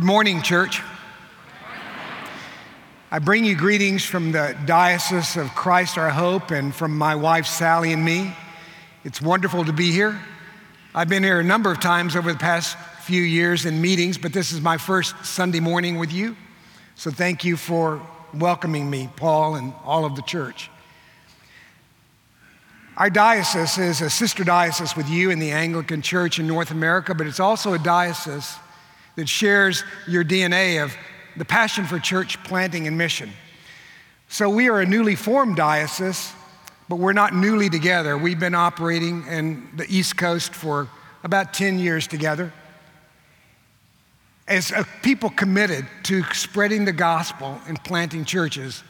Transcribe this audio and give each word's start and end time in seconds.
Good 0.00 0.06
morning, 0.06 0.40
church. 0.40 0.80
I 3.10 3.18
bring 3.18 3.44
you 3.44 3.54
greetings 3.54 4.02
from 4.02 4.32
the 4.32 4.56
Diocese 4.64 5.36
of 5.36 5.54
Christ 5.54 5.98
Our 5.98 6.08
Hope 6.08 6.52
and 6.52 6.74
from 6.74 6.96
my 6.96 7.14
wife 7.14 7.44
Sally 7.44 7.92
and 7.92 8.02
me. 8.02 8.34
It's 9.04 9.20
wonderful 9.20 9.62
to 9.66 9.74
be 9.74 9.92
here. 9.92 10.18
I've 10.94 11.10
been 11.10 11.22
here 11.22 11.38
a 11.38 11.44
number 11.44 11.70
of 11.70 11.80
times 11.80 12.16
over 12.16 12.32
the 12.32 12.38
past 12.38 12.78
few 13.02 13.20
years 13.20 13.66
in 13.66 13.82
meetings, 13.82 14.16
but 14.16 14.32
this 14.32 14.52
is 14.52 14.62
my 14.62 14.78
first 14.78 15.14
Sunday 15.22 15.60
morning 15.60 15.98
with 15.98 16.14
you. 16.14 16.34
So 16.94 17.10
thank 17.10 17.44
you 17.44 17.58
for 17.58 18.00
welcoming 18.32 18.88
me, 18.88 19.10
Paul, 19.16 19.56
and 19.56 19.74
all 19.84 20.06
of 20.06 20.16
the 20.16 20.22
church. 20.22 20.70
Our 22.96 23.10
diocese 23.10 23.76
is 23.76 24.00
a 24.00 24.08
sister 24.08 24.44
diocese 24.44 24.96
with 24.96 25.10
you 25.10 25.30
in 25.30 25.40
the 25.40 25.50
Anglican 25.50 26.00
Church 26.00 26.38
in 26.38 26.46
North 26.46 26.70
America, 26.70 27.14
but 27.14 27.26
it's 27.26 27.38
also 27.38 27.74
a 27.74 27.78
diocese 27.78 28.56
that 29.16 29.28
shares 29.28 29.84
your 30.06 30.24
DNA 30.24 30.82
of 30.82 30.94
the 31.36 31.44
passion 31.44 31.84
for 31.84 31.98
church 31.98 32.42
planting 32.44 32.86
and 32.86 32.96
mission. 32.96 33.30
So 34.28 34.48
we 34.48 34.68
are 34.68 34.80
a 34.80 34.86
newly 34.86 35.16
formed 35.16 35.56
diocese, 35.56 36.32
but 36.88 36.96
we're 36.96 37.12
not 37.12 37.34
newly 37.34 37.68
together. 37.68 38.16
We've 38.16 38.38
been 38.38 38.54
operating 38.54 39.26
in 39.26 39.68
the 39.76 39.86
East 39.88 40.16
Coast 40.16 40.54
for 40.54 40.88
about 41.22 41.52
10 41.52 41.78
years 41.78 42.06
together 42.06 42.52
as 44.48 44.72
a 44.72 44.84
people 45.02 45.30
committed 45.30 45.86
to 46.02 46.24
spreading 46.32 46.84
the 46.84 46.92
gospel 46.92 47.60
and 47.68 47.82
planting 47.84 48.24
churches. 48.24 48.82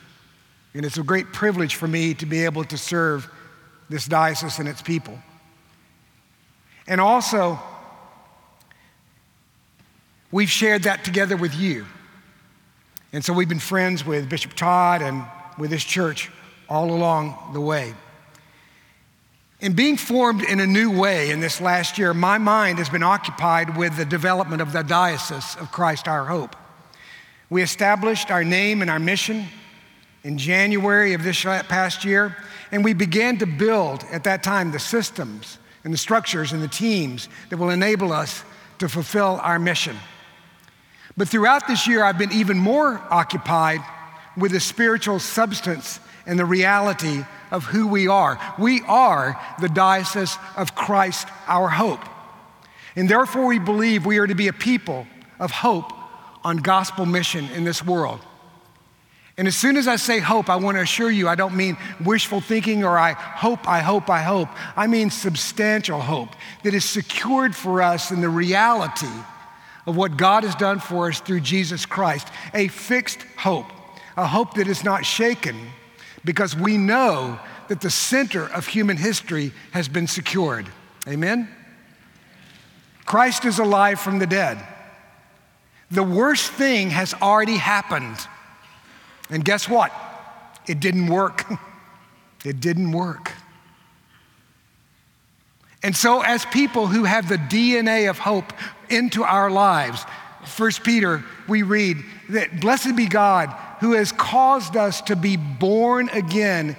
And 0.73 0.87
it's 0.87 0.97
a 0.97 1.03
great 1.03 1.33
privilege 1.33 1.75
for 1.75 1.87
me 1.87 2.15
to 2.15 2.27
be 2.27 2.45
able 2.45 2.65
to 2.65 2.79
serve 2.79 3.31
this 3.91 4.07
diocese 4.07 4.59
and 4.59 4.69
its 4.69 4.81
people. 4.81 5.19
And 6.87 7.01
also, 7.01 7.59
we've 10.31 10.51
shared 10.51 10.85
that 10.85 11.05
together 11.05 11.37
with 11.37 11.55
you. 11.55 11.87
And 13.13 13.25
so 13.25 13.33
we've 13.33 13.49
been 13.49 13.59
friends 13.59 14.05
with 14.05 14.29
Bishop 14.29 14.55
Todd 14.55 15.03
and 15.03 15.25
with 15.59 15.71
this 15.71 15.85
church 15.85 16.31
all 16.69 16.91
along 16.93 17.51
the 17.53 17.61
way. 17.61 17.95
In 19.61 19.75
being 19.75 19.99
formed 19.99 20.43
in 20.43 20.59
a 20.61 20.67
new 20.67 20.91
way 20.91 21.31
in 21.31 21.41
this 21.41 21.61
last 21.61 21.99
year, 21.99 22.15
my 22.15 22.39
mind 22.39 22.79
has 22.79 22.89
been 22.89 23.03
occupied 23.03 23.77
with 23.77 23.97
the 23.97 24.07
development 24.07 24.63
of 24.63 24.73
the 24.73 24.83
Diocese 24.83 25.57
of 25.61 25.71
Christ 25.71 26.09
Our 26.09 26.25
Hope. 26.25 26.57
We 27.51 27.63
established 27.63 28.31
our 28.31 28.45
name 28.45 28.81
and 28.81 28.91
our 28.91 28.99
mission 28.99 29.47
in 30.23 30.39
January 30.39 31.13
of 31.13 31.25
this 31.25 31.43
past 31.43 32.05
year, 32.05 32.37
and 32.73 32.85
we 32.85 32.95
began 32.95 33.37
to 33.39 33.47
build 33.47 34.05
at 34.11 34.25
that 34.25 34.43
time 34.43 34.71
the 34.71 34.79
systems 34.79 35.59
and 35.85 35.93
the 35.93 35.99
structures 35.99 36.53
and 36.53 36.63
the 36.63 36.69
teams 36.69 37.29
that 37.51 37.59
will 37.59 37.71
enable 37.71 38.13
us 38.13 38.45
to 38.79 38.89
fulfill 38.89 39.41
our 39.43 39.59
mission. 39.59 39.97
But 41.17 41.29
throughout 41.29 41.67
this 41.67 41.87
year, 41.87 42.05
I've 42.05 42.19
been 42.19 42.33
even 42.33 42.59
more 42.59 43.01
occupied 43.11 43.81
with 44.37 44.53
the 44.53 44.61
spiritual 44.61 45.19
substance 45.19 46.01
and 46.27 46.39
the 46.39 46.45
reality 46.45 47.25
of 47.51 47.65
who 47.65 47.89
we 47.89 48.07
are. 48.07 48.39
We 48.59 48.83
are 48.83 49.41
the 49.61 49.69
diocese 49.69 50.39
of 50.57 50.75
Christ, 50.75 51.29
our 51.47 51.69
hope. 51.69 52.05
And 52.97 53.09
therefore, 53.09 53.47
we 53.47 53.59
believe 53.59 54.07
we 54.07 54.19
are 54.19 54.27
to 54.27 54.35
be 54.35 54.49
a 54.49 54.53
people 54.53 55.07
of 55.39 55.51
hope 55.51 55.93
on 56.45 56.59
gospel 56.59 57.07
mission 57.07 57.49
in 57.51 57.65
this 57.65 57.85
world. 57.85 58.21
And 59.37 59.49
as 59.49 59.57
soon 59.57 59.77
as 59.77 59.89
I 59.89 59.97
say 59.97 60.19
hope, 60.19 60.51
I 60.51 60.57
want 60.57 60.77
to 60.77 60.83
assure 60.83 61.11
you 61.11 61.27
I 61.27 61.35
don't 61.35 61.57
mean 61.57 61.79
wishful 62.05 62.41
thinking 62.41 62.85
or 62.85 62.99
I 62.99 63.13
hope, 63.13 63.67
I 63.67 63.81
hope, 63.81 64.11
I 64.11 64.21
hope. 64.21 64.49
I 64.77 64.87
mean 64.87 65.09
substantial 65.09 66.01
hope 66.01 66.31
that 66.63 66.75
is 66.75 66.85
secured 66.85 67.57
for 67.57 67.81
us 67.81 68.11
in 68.11 68.21
the 68.21 68.29
reality 68.29 69.07
of 69.87 69.97
what 69.97 70.17
God 70.17 70.45
has 70.45 70.55
done 70.55 70.79
for 70.79 71.09
us 71.09 71.21
through 71.21 71.41
Jesus 71.41 71.87
Christ, 71.87 72.29
a 72.55 72.69
fixed 72.69 73.23
hope, 73.37 73.67
a 74.17 74.27
hope 74.27 74.55
that 74.55 74.69
is 74.69 74.85
not 74.85 75.05
shaken 75.05 75.57
because 76.25 76.55
we 76.55 76.77
know 76.77 77.39
that 77.69 77.81
the 77.81 77.91
center 77.91 78.47
of 78.53 78.67
human 78.67 78.97
history 78.97 79.53
has 79.73 79.89
been 79.89 80.07
secured. 80.07 80.67
Amen? 81.09 81.49
Christ 83.05 83.45
is 83.45 83.59
alive 83.59 84.01
from 84.01 84.19
the 84.19 84.27
dead. 84.27 84.65
The 85.91 86.03
worst 86.03 86.53
thing 86.53 86.91
has 86.91 87.15
already 87.15 87.57
happened. 87.57 88.17
And 89.31 89.45
guess 89.45 89.69
what? 89.69 89.93
It 90.67 90.81
didn't 90.81 91.07
work. 91.07 91.45
It 92.43 92.59
didn't 92.59 92.93
work. 92.93 93.33
And 95.83 95.97
so, 95.97 96.21
as 96.21 96.45
people 96.47 96.87
who 96.87 97.05
have 97.05 97.29
the 97.29 97.37
DNA 97.37 98.11
of 98.11 98.19
hope 98.19 98.53
into 98.89 99.25
our 99.25 99.51
lives, 99.51 100.05
First 100.45 100.85
Peter, 100.85 101.25
we 101.49 101.63
read 101.63 101.99
that 102.31 102.61
blessed 102.61 102.97
be 102.97 103.07
God 103.07 103.49
who 103.81 103.93
has 103.93 104.13
caused 104.13 104.77
us 104.77 105.01
to 105.03 105.17
be 105.17 105.37
born 105.37 106.09
again 106.11 106.77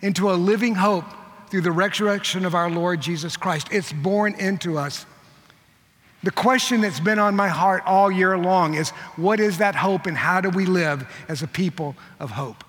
into 0.00 0.30
a 0.30 0.34
living 0.34 0.74
hope 0.74 1.04
through 1.48 1.60
the 1.60 1.72
resurrection 1.72 2.44
of 2.44 2.54
our 2.54 2.70
Lord 2.70 3.00
Jesus 3.00 3.36
Christ. 3.36 3.68
It's 3.70 3.92
born 3.92 4.34
into 4.34 4.78
us. 4.78 5.06
The 6.22 6.30
question 6.30 6.80
that's 6.80 7.00
been 7.00 7.18
on 7.18 7.34
my 7.34 7.48
heart 7.48 7.82
all 7.84 8.10
year 8.10 8.38
long 8.38 8.74
is 8.74 8.90
what 9.16 9.40
is 9.40 9.58
that 9.58 9.74
hope 9.74 10.06
and 10.06 10.16
how 10.16 10.40
do 10.40 10.50
we 10.50 10.66
live 10.66 11.06
as 11.28 11.42
a 11.42 11.48
people 11.48 11.96
of 12.20 12.30
hope? 12.30 12.64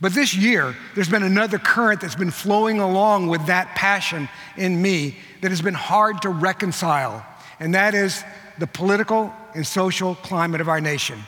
But 0.00 0.14
this 0.14 0.34
year, 0.34 0.74
there's 0.94 1.10
been 1.10 1.22
another 1.22 1.58
current 1.58 2.00
that's 2.00 2.14
been 2.14 2.30
flowing 2.30 2.80
along 2.80 3.28
with 3.28 3.46
that 3.46 3.74
passion 3.74 4.28
in 4.56 4.80
me 4.80 5.16
that 5.42 5.50
has 5.50 5.60
been 5.60 5.74
hard 5.74 6.22
to 6.22 6.30
reconcile, 6.30 7.24
and 7.58 7.74
that 7.74 7.94
is 7.94 8.24
the 8.58 8.66
political 8.66 9.32
and 9.54 9.66
social 9.66 10.14
climate 10.14 10.60
of 10.60 10.68
our 10.68 10.80
nation. 10.80 11.18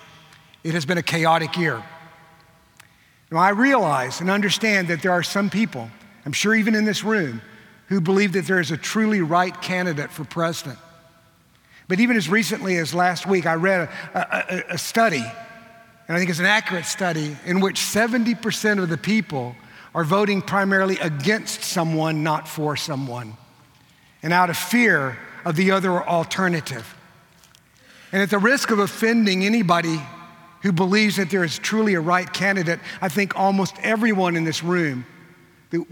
It 0.64 0.72
has 0.72 0.86
been 0.86 0.98
a 0.98 1.02
chaotic 1.02 1.56
year. 1.56 1.82
Now, 3.30 3.38
I 3.38 3.50
realize 3.50 4.20
and 4.20 4.30
understand 4.30 4.88
that 4.88 5.02
there 5.02 5.12
are 5.12 5.22
some 5.22 5.50
people, 5.50 5.90
I'm 6.24 6.32
sure 6.32 6.54
even 6.54 6.74
in 6.74 6.84
this 6.84 7.04
room, 7.04 7.42
who 7.88 8.00
believe 8.00 8.32
that 8.32 8.46
there 8.46 8.60
is 8.60 8.70
a 8.70 8.76
truly 8.76 9.20
right 9.20 9.60
candidate 9.60 10.10
for 10.10 10.24
president. 10.24 10.78
But 11.88 12.00
even 12.00 12.16
as 12.16 12.28
recently 12.28 12.78
as 12.78 12.94
last 12.94 13.26
week, 13.26 13.44
I 13.44 13.54
read 13.54 13.88
a, 14.14 14.18
a, 14.18 14.74
a 14.74 14.78
study, 14.78 15.24
and 16.12 16.18
I 16.18 16.20
think 16.20 16.28
it's 16.28 16.40
an 16.40 16.44
accurate 16.44 16.84
study, 16.84 17.34
in 17.46 17.60
which 17.60 17.80
70% 17.80 18.82
of 18.82 18.90
the 18.90 18.98
people 18.98 19.56
are 19.94 20.04
voting 20.04 20.42
primarily 20.42 20.98
against 20.98 21.62
someone, 21.62 22.22
not 22.22 22.46
for 22.46 22.76
someone, 22.76 23.38
and 24.22 24.30
out 24.30 24.50
of 24.50 24.58
fear 24.58 25.16
of 25.46 25.56
the 25.56 25.70
other 25.70 26.06
alternative. 26.06 26.94
And 28.12 28.20
at 28.20 28.28
the 28.28 28.38
risk 28.38 28.70
of 28.70 28.78
offending 28.78 29.42
anybody 29.42 30.02
who 30.60 30.70
believes 30.70 31.16
that 31.16 31.30
there 31.30 31.44
is 31.44 31.58
truly 31.58 31.94
a 31.94 32.00
right 32.02 32.30
candidate, 32.30 32.80
I 33.00 33.08
think 33.08 33.34
almost 33.34 33.74
everyone 33.82 34.36
in 34.36 34.44
this 34.44 34.62
room 34.62 35.06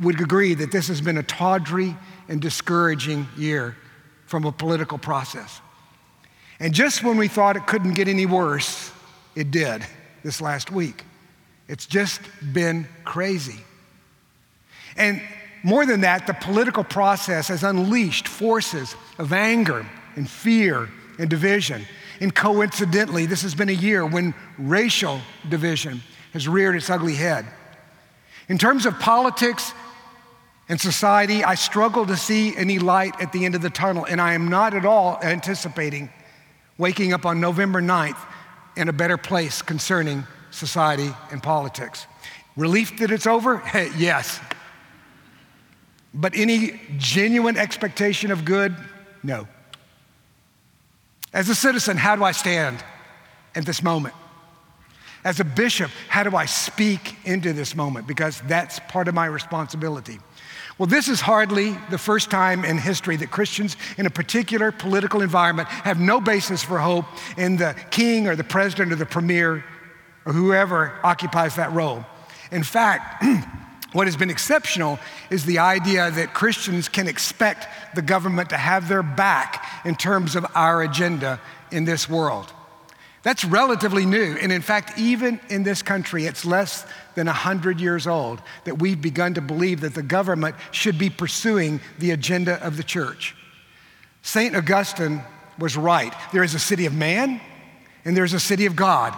would 0.00 0.20
agree 0.20 0.52
that 0.52 0.70
this 0.70 0.88
has 0.88 1.00
been 1.00 1.16
a 1.16 1.22
tawdry 1.22 1.96
and 2.28 2.42
discouraging 2.42 3.26
year 3.38 3.74
from 4.26 4.44
a 4.44 4.52
political 4.52 4.98
process. 4.98 5.62
And 6.58 6.74
just 6.74 7.02
when 7.02 7.16
we 7.16 7.26
thought 7.26 7.56
it 7.56 7.66
couldn't 7.66 7.94
get 7.94 8.06
any 8.06 8.26
worse, 8.26 8.92
it 9.34 9.50
did 9.50 9.82
this 10.22 10.40
last 10.40 10.70
week. 10.70 11.04
It's 11.68 11.86
just 11.86 12.20
been 12.52 12.86
crazy. 13.04 13.60
And 14.96 15.22
more 15.62 15.86
than 15.86 16.00
that, 16.00 16.26
the 16.26 16.34
political 16.34 16.84
process 16.84 17.48
has 17.48 17.62
unleashed 17.62 18.26
forces 18.26 18.96
of 19.18 19.32
anger 19.32 19.86
and 20.16 20.28
fear 20.28 20.88
and 21.18 21.28
division. 21.28 21.86
And 22.20 22.34
coincidentally, 22.34 23.26
this 23.26 23.42
has 23.42 23.54
been 23.54 23.68
a 23.68 23.72
year 23.72 24.04
when 24.04 24.34
racial 24.58 25.20
division 25.48 26.02
has 26.32 26.48
reared 26.48 26.76
its 26.76 26.90
ugly 26.90 27.14
head. 27.14 27.46
In 28.48 28.58
terms 28.58 28.84
of 28.84 28.98
politics 28.98 29.72
and 30.68 30.80
society, 30.80 31.44
I 31.44 31.54
struggle 31.54 32.06
to 32.06 32.16
see 32.16 32.56
any 32.56 32.78
light 32.78 33.14
at 33.20 33.32
the 33.32 33.44
end 33.44 33.54
of 33.54 33.62
the 33.62 33.70
tunnel, 33.70 34.04
and 34.04 34.20
I 34.20 34.34
am 34.34 34.48
not 34.48 34.74
at 34.74 34.84
all 34.84 35.18
anticipating 35.22 36.10
waking 36.78 37.12
up 37.12 37.26
on 37.26 37.40
November 37.40 37.80
9th 37.80 38.18
in 38.76 38.88
a 38.88 38.92
better 38.92 39.16
place 39.16 39.62
concerning 39.62 40.26
society 40.50 41.14
and 41.30 41.42
politics. 41.42 42.06
Relief 42.56 42.98
that 42.98 43.10
it's 43.10 43.26
over? 43.26 43.62
yes. 43.96 44.40
But 46.12 46.34
any 46.34 46.80
genuine 46.96 47.56
expectation 47.56 48.30
of 48.30 48.44
good? 48.44 48.74
No. 49.22 49.46
As 51.32 51.48
a 51.48 51.54
citizen, 51.54 51.96
how 51.96 52.16
do 52.16 52.24
I 52.24 52.32
stand 52.32 52.82
at 53.54 53.64
this 53.64 53.82
moment? 53.82 54.14
As 55.22 55.38
a 55.38 55.44
bishop, 55.44 55.90
how 56.08 56.22
do 56.22 56.34
I 56.34 56.46
speak 56.46 57.14
into 57.24 57.52
this 57.52 57.76
moment? 57.76 58.06
Because 58.06 58.40
that's 58.42 58.80
part 58.88 59.06
of 59.06 59.14
my 59.14 59.26
responsibility. 59.26 60.18
Well, 60.80 60.86
this 60.86 61.08
is 61.08 61.20
hardly 61.20 61.76
the 61.90 61.98
first 61.98 62.30
time 62.30 62.64
in 62.64 62.78
history 62.78 63.16
that 63.16 63.30
Christians 63.30 63.76
in 63.98 64.06
a 64.06 64.10
particular 64.10 64.72
political 64.72 65.20
environment 65.20 65.68
have 65.68 66.00
no 66.00 66.22
basis 66.22 66.62
for 66.62 66.78
hope 66.78 67.04
in 67.36 67.58
the 67.58 67.76
king 67.90 68.26
or 68.26 68.34
the 68.34 68.44
president 68.44 68.90
or 68.90 68.96
the 68.96 69.04
premier 69.04 69.62
or 70.24 70.32
whoever 70.32 70.98
occupies 71.04 71.56
that 71.56 71.70
role. 71.72 72.06
In 72.50 72.62
fact, 72.62 73.22
What 73.92 74.06
has 74.06 74.16
been 74.16 74.30
exceptional 74.30 75.00
is 75.30 75.44
the 75.44 75.58
idea 75.58 76.12
that 76.12 76.32
Christians 76.32 76.88
can 76.88 77.08
expect 77.08 77.66
the 77.96 78.02
government 78.02 78.50
to 78.50 78.56
have 78.56 78.88
their 78.88 79.02
back 79.02 79.66
in 79.84 79.96
terms 79.96 80.36
of 80.36 80.46
our 80.54 80.80
agenda 80.82 81.40
in 81.72 81.86
this 81.86 82.08
world. 82.08 82.52
That's 83.22 83.44
relatively 83.44 84.06
new. 84.06 84.36
And 84.40 84.50
in 84.50 84.62
fact, 84.62 84.98
even 84.98 85.40
in 85.50 85.62
this 85.62 85.82
country, 85.82 86.24
it's 86.24 86.44
less 86.44 86.86
than 87.14 87.26
100 87.26 87.78
years 87.78 88.06
old 88.06 88.40
that 88.64 88.78
we've 88.78 89.00
begun 89.00 89.34
to 89.34 89.42
believe 89.42 89.82
that 89.82 89.94
the 89.94 90.02
government 90.02 90.56
should 90.70 90.98
be 90.98 91.10
pursuing 91.10 91.80
the 91.98 92.12
agenda 92.12 92.54
of 92.64 92.78
the 92.78 92.82
church. 92.82 93.36
St. 94.22 94.56
Augustine 94.56 95.22
was 95.58 95.76
right. 95.76 96.14
There 96.32 96.42
is 96.42 96.54
a 96.54 96.58
city 96.58 96.86
of 96.86 96.94
man 96.94 97.40
and 98.04 98.16
there's 98.16 98.32
a 98.32 98.40
city 98.40 98.64
of 98.64 98.74
God. 98.74 99.14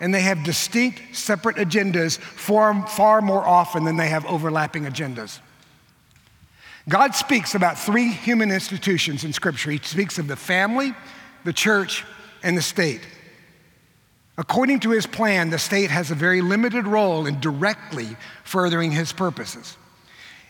And 0.00 0.14
they 0.14 0.22
have 0.22 0.44
distinct, 0.44 1.02
separate 1.12 1.56
agendas 1.56 2.18
far, 2.18 2.86
far 2.86 3.20
more 3.20 3.46
often 3.46 3.84
than 3.84 3.96
they 3.96 4.08
have 4.08 4.24
overlapping 4.26 4.84
agendas. 4.84 5.40
God 6.88 7.14
speaks 7.14 7.54
about 7.54 7.78
three 7.78 8.10
human 8.10 8.50
institutions 8.50 9.24
in 9.24 9.32
Scripture. 9.32 9.70
He 9.70 9.78
speaks 9.78 10.18
of 10.18 10.28
the 10.28 10.36
family, 10.36 10.94
the 11.44 11.52
church, 11.52 12.04
and 12.42 12.56
the 12.56 12.62
state. 12.62 13.00
According 14.38 14.80
to 14.80 14.90
his 14.90 15.04
plan, 15.04 15.50
the 15.50 15.58
state 15.58 15.90
has 15.90 16.12
a 16.12 16.14
very 16.14 16.40
limited 16.40 16.86
role 16.86 17.26
in 17.26 17.40
directly 17.40 18.16
furthering 18.44 18.92
his 18.92 19.12
purposes. 19.12 19.76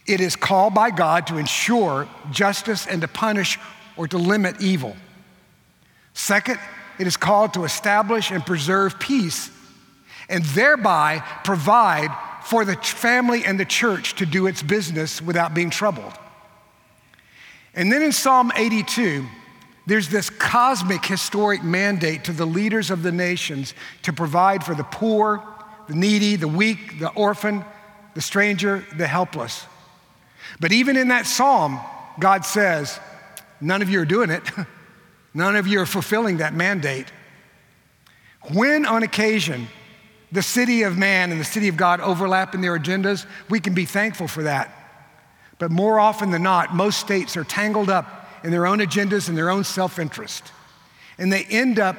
It 0.07 0.21
is 0.21 0.37
called 0.37 0.75
by 0.75 0.91
God 0.91 1.27
to 1.29 1.39
ensure 1.39 2.07
justice 2.31 2.87
and 2.87 3.01
to 3.01 3.09
punish 3.09 3.59
or 3.97 4.07
to 4.07 4.19
limit 4.19 4.61
evil. 4.61 4.95
Second, 6.13 6.61
it 6.99 7.07
is 7.07 7.17
called 7.17 7.55
to 7.55 7.65
establish 7.65 8.31
and 8.31 8.45
preserve 8.45 9.01
peace 9.01 9.51
and 10.29 10.45
thereby 10.45 11.23
provide 11.43 12.11
for 12.45 12.67
the 12.67 12.77
family 12.77 13.45
and 13.47 13.59
the 13.59 13.65
church 13.65 14.17
to 14.17 14.27
do 14.27 14.47
its 14.47 14.63
business 14.63 15.23
without 15.23 15.55
being 15.55 15.71
troubled. 15.71 16.13
And 17.75 17.91
then 17.91 18.03
in 18.03 18.13
Psalm 18.13 18.53
82, 18.55 19.25
there's 19.89 20.11
this 20.11 20.29
cosmic 20.29 21.03
historic 21.03 21.65
mandate 21.65 22.25
to 22.25 22.33
the 22.33 22.45
leaders 22.45 22.91
of 22.91 23.03
the 23.03 23.11
nations 23.11 23.73
to 24.03 24.13
provide 24.13 24.63
for 24.63 24.75
the 24.75 24.85
poor, 24.85 25.43
the 25.89 25.95
needy, 25.95 26.37
the 26.37 26.47
weak, 26.47 26.99
the 26.99 27.09
orphan, 27.13 27.65
the 28.15 28.21
stranger, 28.21 28.85
the 28.99 29.07
helpless. 29.07 29.65
But 30.61 30.73
even 30.73 30.99
in 30.99 31.09
that 31.09 31.25
psalm, 31.27 31.81
God 32.21 32.45
says, 32.45 33.01
None 33.63 33.81
of 33.81 33.89
you 33.89 34.01
are 34.01 34.05
doing 34.05 34.29
it. 34.29 34.43
None 35.35 35.57
of 35.57 35.67
you 35.67 35.81
are 35.81 35.87
fulfilling 35.87 36.37
that 36.37 36.53
mandate. 36.53 37.07
When, 38.53 38.85
on 38.85 39.03
occasion, 39.03 39.69
the 40.31 40.43
city 40.43 40.83
of 40.83 40.99
man 40.99 41.33
and 41.33 41.41
the 41.41 41.45
city 41.45 41.69
of 41.69 41.79
God 41.79 42.01
overlap 42.01 42.55
in 42.55 42.61
their 42.61 42.79
agendas, 42.79 43.25
we 43.49 43.59
can 43.59 43.73
be 43.73 43.87
thankful 43.87 44.29
for 44.29 44.43
that. 44.43 44.71
But 45.59 45.71
more 45.71 45.99
often 45.99 46.31
than 46.31 46.43
not, 46.43 46.75
most 46.75 47.01
states 47.01 47.39
are 47.39 47.45
tangled 47.45 47.89
up 47.89 48.18
in 48.45 48.51
their 48.51 48.67
own 48.67 48.79
agendas 48.79 49.29
and 49.29 49.37
their 49.37 49.51
own 49.51 49.65
self 49.65 49.99
interest. 49.99 50.53
And 51.19 51.33
they 51.33 51.45
end 51.45 51.79
up 51.79 51.97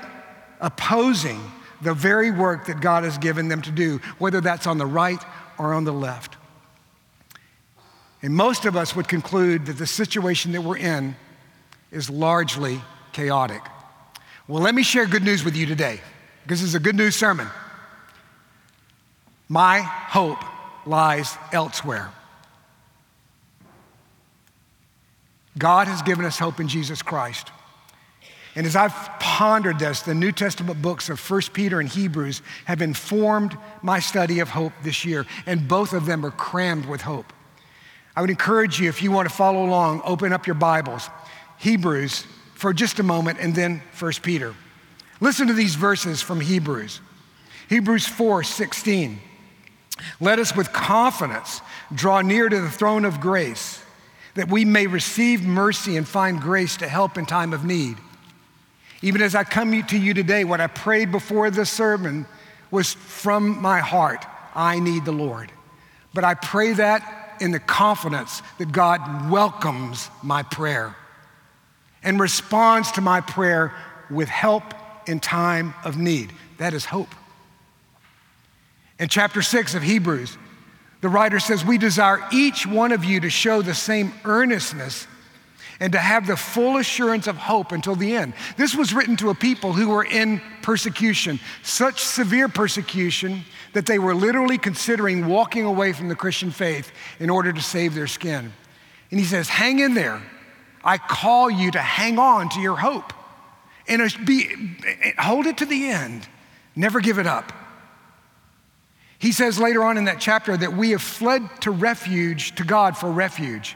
opposing 0.62 1.40
the 1.82 1.94
very 1.94 2.32
work 2.32 2.66
that 2.68 2.82
God 2.82 3.04
has 3.04 3.18
given 3.18 3.48
them 3.48 3.62
to 3.62 3.72
do, 3.72 4.00
whether 4.18 4.42
that's 4.42 4.68
on 4.68 4.78
the 4.78 4.86
right 4.86 5.24
or 5.58 5.74
on 5.74 5.84
the 5.84 5.94
left. 5.94 6.36
And 8.22 8.34
most 8.34 8.66
of 8.66 8.76
us 8.76 8.96
would 8.96 9.08
conclude 9.08 9.66
that 9.68 9.78
the 9.78 9.88
situation 9.88 10.52
that 10.52 10.62
we're 10.62 10.78
in 10.78 11.16
is 11.92 12.10
largely 12.10 12.82
chaotic. 13.14 13.62
Well, 14.48 14.62
let 14.62 14.76
me 14.76 14.84
share 14.84 15.06
good 15.06 15.24
news 15.24 15.46
with 15.46 15.56
you 15.56 15.66
today, 15.66 16.02
because 16.44 16.60
this 16.60 16.70
is 16.70 16.76
a 16.76 16.80
good 16.80 16.96
news 16.96 17.16
sermon. 17.16 17.48
My 19.48 19.80
hope 19.80 20.44
lies 20.86 21.38
elsewhere. 21.52 22.12
God 25.58 25.88
has 25.88 26.02
given 26.02 26.26
us 26.26 26.40
hope 26.40 26.60
in 26.60 26.68
Jesus 26.68 27.02
Christ. 27.02 27.52
And 28.56 28.66
as 28.66 28.76
I've 28.76 28.94
pondered 29.20 29.80
this, 29.80 30.02
the 30.02 30.16
New 30.16 30.32
Testament 30.32 30.82
books 30.82 31.10
of 31.10 31.20
1 31.30 31.42
Peter 31.54 31.80
and 31.80 31.88
Hebrews 31.88 32.42
have 32.66 32.82
informed 32.82 33.58
my 33.82 34.00
study 34.00 34.40
of 34.40 34.50
hope 34.50 34.74
this 34.84 35.06
year, 35.06 35.26
and 35.46 35.68
both 35.68 35.94
of 35.94 36.06
them 36.06 36.26
are 36.26 36.32
crammed 36.32 36.86
with 36.86 37.02
hope. 37.02 37.32
I 38.16 38.22
would 38.22 38.30
encourage 38.30 38.80
you, 38.80 38.90
if 38.90 39.02
you 39.02 39.12
want 39.12 39.30
to 39.30 39.36
follow 39.36 39.64
along, 39.64 40.02
open 40.04 40.34
up 40.34 40.48
your 40.48 40.56
Bibles, 40.56 41.10
Hebrews 41.58 42.26
for 42.56 42.74
just 42.74 43.00
a 43.00 43.04
moment, 43.04 43.40
and 43.40 43.56
then 43.56 43.82
1 43.98 44.12
Peter. 44.22 44.54
Listen 45.22 45.48
to 45.48 45.54
these 45.54 45.76
verses 45.76 46.22
from 46.22 46.42
Hebrews. 46.42 47.00
Hebrews 47.70 48.08
4 48.08 48.44
16. 48.44 49.20
Let 50.20 50.40
us 50.40 50.56
with 50.56 50.74
confidence 50.74 51.62
draw 51.94 52.22
near 52.22 52.50
to 52.50 52.60
the 52.60 52.70
throne 52.70 53.06
of 53.06 53.22
grace 53.22 53.82
that 54.36 54.50
we 54.50 54.66
may 54.66 54.88
receive 54.88 55.44
mercy 55.44 55.98
and 55.98 56.08
find 56.08 56.40
grace 56.42 56.78
to 56.78 56.88
help 56.88 57.18
in 57.18 57.26
time 57.26 57.54
of 57.54 57.66
need. 57.66 57.98
Even 59.02 59.22
as 59.22 59.36
I 59.36 59.44
come 59.44 59.82
to 59.84 59.98
you 59.98 60.14
today, 60.14 60.44
what 60.44 60.62
I 60.62 60.68
prayed 60.68 61.12
before 61.12 61.50
this 61.50 61.70
sermon 61.70 62.26
was 62.72 62.94
from 62.94 63.62
my 63.62 63.80
heart 63.80 64.26
I 64.56 64.80
need 64.80 65.06
the 65.06 65.12
Lord. 65.12 65.52
But 66.14 66.24
I 66.24 66.34
pray 66.34 66.74
that 66.74 67.38
in 67.40 67.52
the 67.52 67.60
confidence 67.60 68.42
that 68.58 68.72
God 68.72 69.32
welcomes 69.32 70.10
my 70.22 70.44
prayer 70.44 70.96
and 72.04 72.20
responds 72.20 72.92
to 72.94 73.02
my 73.02 73.22
prayer 73.22 73.74
with 74.10 74.28
help 74.28 74.64
in 75.08 75.20
time 75.20 75.74
of 75.84 75.98
need. 75.98 76.34
That 76.58 76.74
is 76.74 76.86
hope. 76.86 77.14
In 79.00 79.08
chapter 79.08 79.42
6 79.42 79.76
of 79.76 79.84
Hebrews, 79.84 80.38
the 81.02 81.10
writer 81.10 81.40
says, 81.40 81.66
We 81.66 81.78
desire 81.78 82.20
each 82.32 82.66
one 82.66 82.92
of 82.92 83.04
you 83.04 83.20
to 83.22 83.30
show 83.30 83.62
the 83.62 83.74
same 83.74 84.14
earnestness 84.26 85.08
and 85.80 85.94
to 85.94 86.00
have 86.00 86.28
the 86.28 86.36
full 86.36 86.78
assurance 86.78 87.26
of 87.28 87.38
hope 87.38 87.72
until 87.72 87.96
the 87.96 88.16
end. 88.16 88.34
This 88.58 88.76
was 88.76 88.94
written 88.94 89.16
to 89.18 89.30
a 89.30 89.36
people 89.36 89.72
who 89.72 89.90
were 89.90 90.04
in 90.04 90.42
persecution, 90.62 91.40
such 91.64 92.02
severe 92.02 92.50
persecution 92.50 93.44
that 93.74 93.86
they 93.86 93.98
were 93.98 94.14
literally 94.14 94.58
considering 94.58 95.28
walking 95.28 95.66
away 95.66 95.94
from 95.94 96.10
the 96.10 96.16
Christian 96.16 96.52
faith 96.52 96.92
in 97.20 97.30
order 97.30 97.54
to 97.54 97.62
save 97.62 97.96
their 97.96 98.08
skin. 98.08 98.52
And 99.12 99.20
he 99.20 99.26
says, 99.26 99.48
Hang 99.48 99.80
in 99.80 99.94
there. 99.94 100.22
I 100.84 100.98
call 100.98 101.50
you 101.50 101.72
to 101.72 101.80
hang 101.80 102.20
on 102.20 102.50
to 102.50 102.62
your 102.62 102.78
hope 102.78 103.14
and 103.88 104.02
be, 104.26 104.50
hold 105.18 105.46
it 105.46 105.58
to 105.58 105.66
the 105.66 105.90
end. 105.90 106.28
Never 106.76 107.02
give 107.02 107.20
it 107.20 107.28
up. 107.28 107.52
He 109.20 109.34
says 109.34 109.60
later 109.60 109.84
on 109.84 109.98
in 109.98 110.06
that 110.06 110.20
chapter 110.20 110.56
that 110.56 110.74
we 110.74 110.92
have 110.92 111.02
fled 111.02 111.44
to 111.62 111.72
refuge, 111.72 112.56
to 112.56 112.64
God 112.64 112.98
for 112.98 113.12
refuge. 113.12 113.76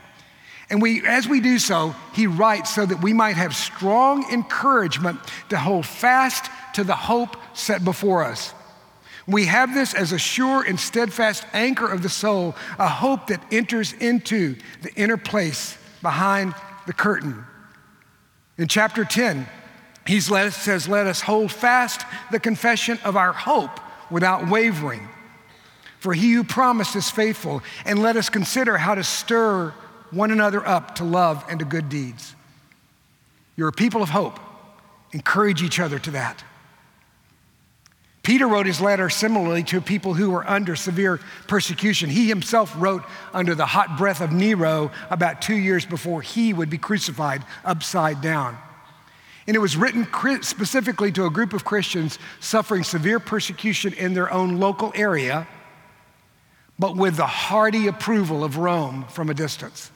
And 0.69 0.81
we, 0.81 1.05
as 1.05 1.27
we 1.27 1.41
do 1.41 1.59
so, 1.59 1.93
he 2.13 2.25
writes 2.27 2.73
so 2.73 2.85
that 2.85 3.03
we 3.03 3.13
might 3.13 3.35
have 3.35 3.53
strong 3.55 4.25
encouragement 4.31 5.19
to 5.49 5.57
hold 5.57 5.85
fast 5.85 6.49
to 6.75 6.83
the 6.83 6.95
hope 6.95 7.35
set 7.53 7.83
before 7.83 8.23
us. 8.23 8.53
We 9.27 9.45
have 9.45 9.73
this 9.73 9.93
as 9.93 10.11
a 10.11 10.17
sure 10.17 10.63
and 10.63 10.79
steadfast 10.79 11.45
anchor 11.53 11.89
of 11.89 12.03
the 12.03 12.09
soul, 12.09 12.55
a 12.79 12.87
hope 12.87 13.27
that 13.27 13.43
enters 13.51 13.93
into 13.93 14.55
the 14.81 14.93
inner 14.95 15.17
place 15.17 15.77
behind 16.01 16.55
the 16.87 16.93
curtain. 16.93 17.45
In 18.57 18.67
chapter 18.67 19.05
10, 19.05 19.47
he 20.07 20.19
says, 20.19 20.87
Let 20.87 21.07
us 21.07 21.21
hold 21.21 21.51
fast 21.51 22.05
the 22.31 22.39
confession 22.39 22.99
of 23.03 23.15
our 23.15 23.33
hope 23.33 23.79
without 24.09 24.49
wavering. 24.49 25.07
For 26.03 26.13
he 26.13 26.33
who 26.33 26.43
promised 26.43 26.97
is 26.97 27.09
faithful, 27.09 27.63
and 27.85 27.97
let 27.97 28.17
us 28.17 28.27
consider 28.27 28.77
how 28.77 28.93
to 28.93 29.05
stir 29.05 29.69
one 30.11 30.31
another 30.31 30.67
up 30.67 30.95
to 30.95 31.05
love 31.05 31.45
and 31.49 31.59
to 31.59 31.65
good 31.65 31.87
deeds. 31.87 32.35
You're 33.55 33.69
a 33.69 33.71
people 33.71 34.03
of 34.03 34.09
hope. 34.09 34.37
Encourage 35.13 35.63
each 35.63 35.79
other 35.79 35.99
to 35.99 36.11
that. 36.11 36.43
Peter 38.21 38.45
wrote 38.49 38.65
his 38.65 38.81
letter 38.81 39.09
similarly 39.09 39.63
to 39.63 39.79
people 39.79 40.13
who 40.13 40.31
were 40.31 40.45
under 40.45 40.75
severe 40.75 41.21
persecution. 41.47 42.09
He 42.09 42.27
himself 42.27 42.75
wrote 42.77 43.05
under 43.33 43.55
the 43.55 43.65
hot 43.65 43.97
breath 43.97 44.19
of 44.19 44.33
Nero 44.33 44.91
about 45.09 45.41
two 45.41 45.55
years 45.55 45.85
before 45.85 46.21
he 46.21 46.51
would 46.51 46.69
be 46.69 46.77
crucified 46.77 47.45
upside 47.63 48.19
down. 48.19 48.57
And 49.47 49.55
it 49.55 49.59
was 49.59 49.77
written 49.77 50.05
specifically 50.41 51.13
to 51.13 51.27
a 51.27 51.29
group 51.29 51.53
of 51.53 51.63
Christians 51.63 52.19
suffering 52.41 52.83
severe 52.83 53.21
persecution 53.21 53.93
in 53.93 54.13
their 54.13 54.29
own 54.33 54.59
local 54.59 54.91
area 54.95 55.47
but 56.77 56.95
with 56.95 57.15
the 57.15 57.27
hearty 57.27 57.87
approval 57.87 58.43
of 58.43 58.57
Rome 58.57 59.05
from 59.09 59.29
a 59.29 59.33
distance. 59.33 59.91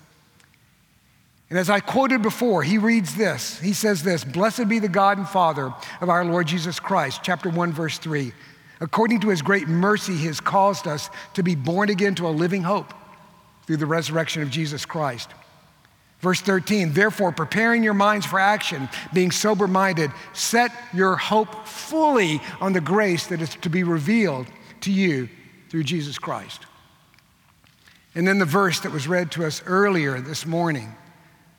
And 1.50 1.58
as 1.58 1.70
I 1.70 1.80
quoted 1.80 2.22
before, 2.22 2.62
he 2.62 2.78
reads 2.78 3.16
this. 3.16 3.60
He 3.60 3.74
says 3.74 4.04
this 4.04 4.24
Blessed 4.24 4.68
be 4.68 4.80
the 4.80 4.90
God 4.90 5.18
and 5.18 5.28
Father 5.28 5.74
of 6.02 6.10
our 6.10 6.26
Lord 6.26 6.48
Jesus 6.48 6.80
Christ, 6.80 7.22
chapter 7.24 7.50
1, 7.50 7.72
verse 7.72 7.98
3. 7.98 8.34
According 8.80 9.22
to 9.22 9.30
his 9.30 9.42
great 9.42 9.68
mercy, 9.68 10.16
he 10.16 10.28
has 10.28 10.40
caused 10.40 10.88
us 10.88 11.10
to 11.34 11.44
be 11.44 11.56
born 11.56 11.90
again 11.90 12.16
to 12.16 12.28
a 12.28 12.30
living 12.30 12.64
hope 12.64 12.94
through 13.66 13.78
the 13.78 13.86
resurrection 13.86 14.42
of 14.42 14.50
Jesus 14.50 14.86
Christ. 14.86 15.30
Verse 16.20 16.42
13, 16.42 16.94
therefore, 16.94 17.32
preparing 17.32 17.84
your 17.84 17.94
minds 17.94 18.26
for 18.26 18.40
action, 18.40 18.90
being 19.14 19.32
sober 19.32 19.68
minded, 19.68 20.12
set 20.34 20.72
your 20.94 21.16
hope 21.16 21.68
fully 21.68 22.42
on 22.60 22.74
the 22.74 22.82
grace 22.82 23.28
that 23.28 23.42
is 23.42 23.50
to 23.56 23.70
be 23.70 23.84
revealed 23.84 24.48
to 24.82 24.92
you 24.92 25.30
through 25.70 25.84
Jesus 25.84 26.18
Christ. 26.18 26.66
And 28.16 28.28
then 28.28 28.40
the 28.40 28.46
verse 28.46 28.80
that 28.80 28.92
was 28.92 29.08
read 29.08 29.32
to 29.32 29.46
us 29.46 29.62
earlier 29.66 30.20
this 30.20 30.46
morning 30.46 30.96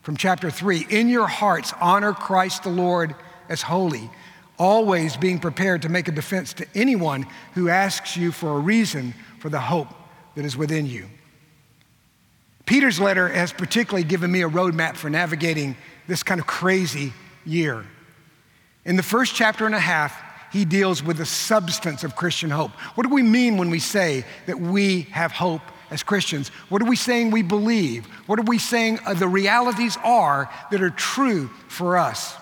from 0.03 0.17
chapter 0.17 0.51
3 0.51 0.87
In 0.91 1.09
your 1.09 1.27
hearts, 1.27 1.73
honor 1.81 2.13
Christ 2.13 2.65
the 2.65 2.71
Lord 2.71 3.15
as 3.49 3.63
holy, 3.63 4.11
always 4.59 5.17
being 5.17 5.39
prepared 5.39 5.83
to 5.83 5.89
make 5.89 6.09
a 6.09 6.13
defense 6.13 6.53
to 6.55 6.67
anyone 6.75 7.27
who 7.55 7.69
asks 7.69 8.17
you 8.17 8.33
for 8.33 8.57
a 8.57 8.59
reason 8.59 9.15
for 9.39 9.49
the 9.49 9.61
hope 9.61 9.89
that 10.35 10.45
is 10.45 10.57
within 10.57 10.87
you. 10.87 11.07
Peter's 12.67 13.01
letter 13.01 13.29
has 13.29 13.53
particularly 13.53 14.05
given 14.05 14.31
me 14.31 14.43
a 14.43 14.49
roadmap 14.49 14.95
for 14.95 15.09
navigating 15.09 15.77
this 16.07 16.23
kind 16.23 16.41
of 16.41 16.47
crazy 16.47 17.13
year. 17.47 17.85
In 18.85 18.97
the 18.97 19.03
first 19.03 19.35
chapter 19.35 19.65
and 19.65 19.75
a 19.75 19.81
half, 19.81 20.21
he 20.51 20.65
deals 20.65 21.03
with 21.03 21.19
the 21.19 21.27
substance 21.27 22.05
of 22.05 22.17
Christian 22.17 22.51
hope. 22.51 22.71
What 22.95 23.07
do 23.07 23.15
we 23.15 23.23
mean 23.23 23.57
when 23.57 23.71
we 23.71 23.79
say 23.79 24.25
that 24.47 24.59
we 24.59 25.03
have 25.11 25.33
hope 25.33 25.63
as 25.91 26.03
Christians? 26.03 26.49
What 26.69 26.83
are 26.83 26.87
we 26.87 26.97
saying 26.97 27.31
we 27.31 27.43
believe? 27.43 28.07
What 28.27 28.39
are 28.39 28.45
we 28.45 28.59
saying 28.59 29.01
uh, 29.05 29.15
the 29.15 29.29
realities 29.29 29.97
are 30.03 30.51
that 30.71 30.83
are 30.83 30.91
true 30.91 31.49
for 31.69 31.97
us? 31.97 32.35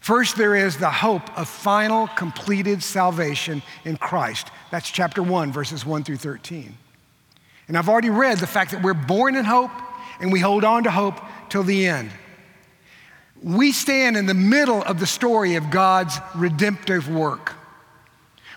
First, 0.00 0.36
there 0.36 0.54
is 0.54 0.76
the 0.76 0.90
hope 0.90 1.36
of 1.36 1.48
final, 1.48 2.06
completed 2.06 2.80
salvation 2.80 3.60
in 3.84 3.96
Christ. 3.96 4.52
That's 4.70 4.88
chapter 4.88 5.20
1, 5.20 5.50
verses 5.50 5.84
1 5.84 6.04
through 6.04 6.18
13. 6.18 6.76
And 7.66 7.76
I've 7.76 7.88
already 7.88 8.10
read 8.10 8.38
the 8.38 8.46
fact 8.46 8.70
that 8.70 8.82
we're 8.82 8.94
born 8.94 9.34
in 9.34 9.44
hope 9.44 9.72
and 10.20 10.30
we 10.30 10.38
hold 10.38 10.62
on 10.62 10.84
to 10.84 10.92
hope 10.92 11.20
till 11.48 11.64
the 11.64 11.88
end. 11.88 12.10
We 13.42 13.72
stand 13.72 14.16
in 14.16 14.26
the 14.26 14.34
middle 14.34 14.82
of 14.82 14.98
the 14.98 15.06
story 15.06 15.54
of 15.56 15.70
God's 15.70 16.18
redemptive 16.34 17.08
work. 17.08 17.52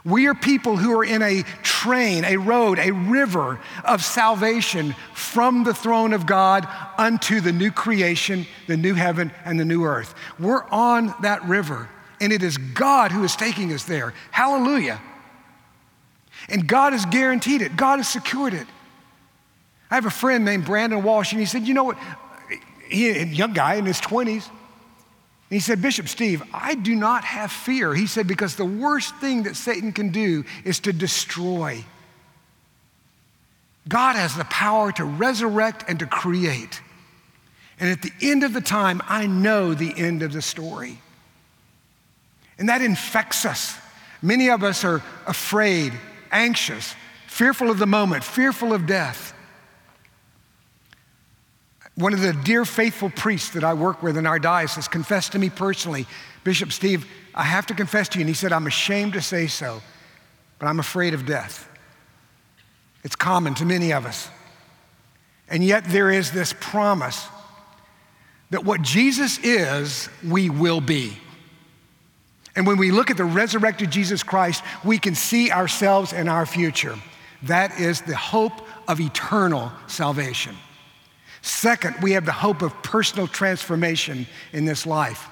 We 0.05 0.27
are 0.27 0.33
people 0.33 0.77
who 0.77 0.98
are 0.98 1.03
in 1.03 1.21
a 1.21 1.43
train, 1.62 2.24
a 2.24 2.38
road, 2.38 2.79
a 2.79 2.91
river 2.91 3.59
of 3.83 4.03
salvation 4.03 4.95
from 5.13 5.63
the 5.63 5.74
throne 5.74 6.13
of 6.13 6.25
God 6.25 6.67
unto 6.98 7.41
the 7.41 7.51
new 7.51 7.69
creation, 7.69 8.45
the 8.67 8.77
new 8.77 8.93
heaven, 8.93 9.31
and 9.43 9.59
the 9.59 9.65
new 9.65 9.83
earth. 9.83 10.15
We're 10.39 10.63
on 10.69 11.13
that 11.21 11.43
river, 11.43 11.89
and 12.21 12.31
it 12.31 12.43
is 12.43 12.57
God 12.57 13.12
who 13.12 13.24
is 13.24 13.36
taking 13.36 13.74
us 13.74 13.83
there. 13.83 14.13
Hallelujah. 14.31 15.01
And 16.48 16.65
God 16.65 16.93
has 16.93 17.05
guaranteed 17.05 17.62
it, 17.62 17.75
God 17.75 17.98
has 17.98 18.07
secured 18.07 18.53
it. 18.53 18.67
I 19.91 19.95
have 19.95 20.05
a 20.05 20.12
friend 20.12 20.45
named 20.45 20.65
Brandon 20.65 21.03
Walsh, 21.03 21.31
and 21.31 21.39
he 21.39 21.45
said, 21.45 21.67
You 21.67 21.74
know 21.74 21.83
what? 21.83 21.98
He, 22.88 23.09
a 23.09 23.25
young 23.25 23.53
guy 23.53 23.75
in 23.75 23.86
his 23.86 24.00
20s, 24.00 24.50
and 24.50 24.59
he 25.50 25.60
said, 25.60 25.82
Bishop 25.82 26.08
Steve, 26.08 26.44
I 26.53 26.75
do 26.75 26.94
not 26.94 27.24
have 27.24 27.51
fear. 27.51 27.96
He 27.96 28.06
said, 28.06 28.27
because 28.27 28.56
the 28.56 28.65
worst 28.65 29.15
thing 29.15 29.44
that 29.44 29.56
Satan 29.56 29.91
can 29.91 30.10
do 30.10 30.46
is 30.63 30.79
to 30.82 30.94
destroy. 30.94 31.84
God 33.88 34.15
has 34.15 34.36
the 34.36 34.46
power 34.46 34.91
to 34.91 35.03
resurrect 35.03 35.86
and 35.88 35.98
to 36.00 36.06
create. 36.06 36.82
And 37.79 37.89
at 37.89 38.03
the 38.03 38.12
end 38.22 38.44
of 38.44 38.53
the 38.53 38.62
time, 38.62 39.01
I 39.08 39.25
know 39.25 39.74
the 39.74 39.94
end 39.98 40.22
of 40.22 40.34
the 40.34 40.41
story. 40.41 41.00
And 42.60 42.70
that 42.70 42.82
infects 42.82 43.46
us. 43.46 43.75
Many 44.22 44.50
of 44.50 44.63
us 44.63 44.84
are 44.84 45.01
afraid, 45.25 45.94
anxious, 46.32 46.94
fearful 47.25 47.72
of 47.72 47.79
the 47.79 47.88
moment, 47.88 48.24
fearful 48.24 48.74
of 48.74 48.86
death. 48.86 49.34
One 51.96 52.13
of 52.13 52.22
the 52.22 52.34
dear 52.34 52.65
faithful 52.65 53.10
priests 53.10 53.50
that 53.51 53.63
I 53.63 53.74
work 53.74 54.01
with 54.01 54.17
in 54.17 54.25
our 54.25 54.39
diocese 54.39 54.88
confessed 54.88 55.34
to 55.34 55.39
me 55.39 55.50
personally, 55.50 56.08
Bishop 56.43 56.72
Steve, 56.72 57.05
I 57.36 57.43
have 57.43 57.65
to 57.67 57.74
confess 57.74 58.10
to 58.10 58.19
you. 58.19 58.24
And 58.24 58.29
he 58.29 58.36
said, 58.36 58.53
I'm 58.53 58.67
ashamed 58.67 59.13
to 59.13 59.22
say 59.22 59.48
so, 59.48 59.81
but 60.60 60.67
I'm 60.67 60.79
afraid 60.79 61.13
of 61.13 61.25
death. 61.25 61.69
It's 63.03 63.15
common 63.15 63.53
to 63.55 63.65
many 63.65 63.93
of 63.93 64.05
us. 64.05 64.29
And 65.50 65.63
yet 65.63 65.86
there 65.86 66.12
is 66.12 66.31
this 66.31 66.53
promise 66.60 67.27
that 68.51 68.63
what 68.63 68.81
Jesus 68.81 69.38
is, 69.39 70.10
we 70.27 70.50
will 70.50 70.81
be. 70.81 71.17
And 72.55 72.65
when 72.65 72.77
we 72.77 72.91
look 72.91 73.12
at 73.12 73.17
the 73.17 73.25
resurrected 73.25 73.91
Jesus 73.91 74.24
Christ, 74.24 74.63
we 74.84 74.98
can 74.98 75.15
see 75.15 75.51
ourselves 75.51 76.13
and 76.13 76.27
our 76.27 76.46
future. 76.46 76.96
That 77.43 77.79
is 77.79 78.01
the 78.01 78.15
hope 78.15 78.53
of 78.88 79.00
eternal 79.00 79.72
salvation. 79.88 80.55
Second, 81.50 81.96
we 82.03 82.12
have 82.12 82.25
the 82.25 82.32
hope 82.32 82.62
of 82.62 82.84
personal 82.84 83.27
transformation 83.27 84.27
in 84.53 84.65
this 84.65 84.86
life. 84.86 85.27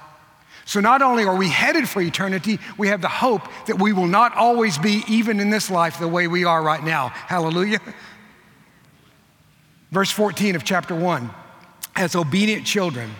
So 0.64 0.80
not 0.80 1.00
only 1.00 1.24
are 1.24 1.36
we 1.36 1.48
headed 1.48 1.88
for 1.88 2.02
eternity, 2.02 2.58
we 2.76 2.88
have 2.88 3.00
the 3.00 3.08
hope 3.08 3.42
that 3.66 3.78
we 3.78 3.92
will 3.92 4.08
not 4.08 4.34
always 4.34 4.76
be, 4.76 5.04
even 5.08 5.38
in 5.38 5.48
this 5.48 5.70
life, 5.70 5.98
the 5.98 6.08
way 6.08 6.26
we 6.26 6.44
are 6.44 6.60
right 6.60 6.82
now. 6.82 7.08
Hallelujah. 7.08 7.78
Verse 9.92 10.10
14 10.10 10.56
of 10.56 10.64
chapter 10.64 10.94
1 10.94 11.30
As 11.94 12.16
obedient 12.16 12.66
children, 12.66 13.10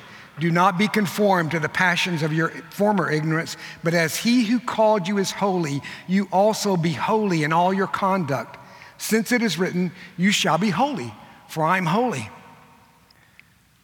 do 0.41 0.51
not 0.51 0.77
be 0.77 0.89
conformed 0.89 1.53
to 1.53 1.61
the 1.61 1.69
passions 1.69 2.23
of 2.23 2.33
your 2.33 2.49
former 2.71 3.11
ignorance, 3.11 3.57
but 3.83 3.95
as 3.95 4.17
he 4.17 4.45
who 4.45 4.59
called 4.59 5.07
you 5.07 5.19
is 5.19 5.31
holy, 5.31 5.81
you 6.09 6.29
also 6.33 6.77
be 6.77 6.93
holy 6.93 7.45
in 7.45 7.53
all 7.53 7.73
your 7.73 7.87
conduct. 7.87 8.59
Since 8.99 9.31
it 9.31 9.41
is 9.41 9.57
written, 9.57 9.93
You 10.17 10.33
shall 10.33 10.59
be 10.59 10.71
holy, 10.71 11.15
for 11.47 11.65
I 11.65 11.79
am 11.79 11.87
holy. 11.87 12.29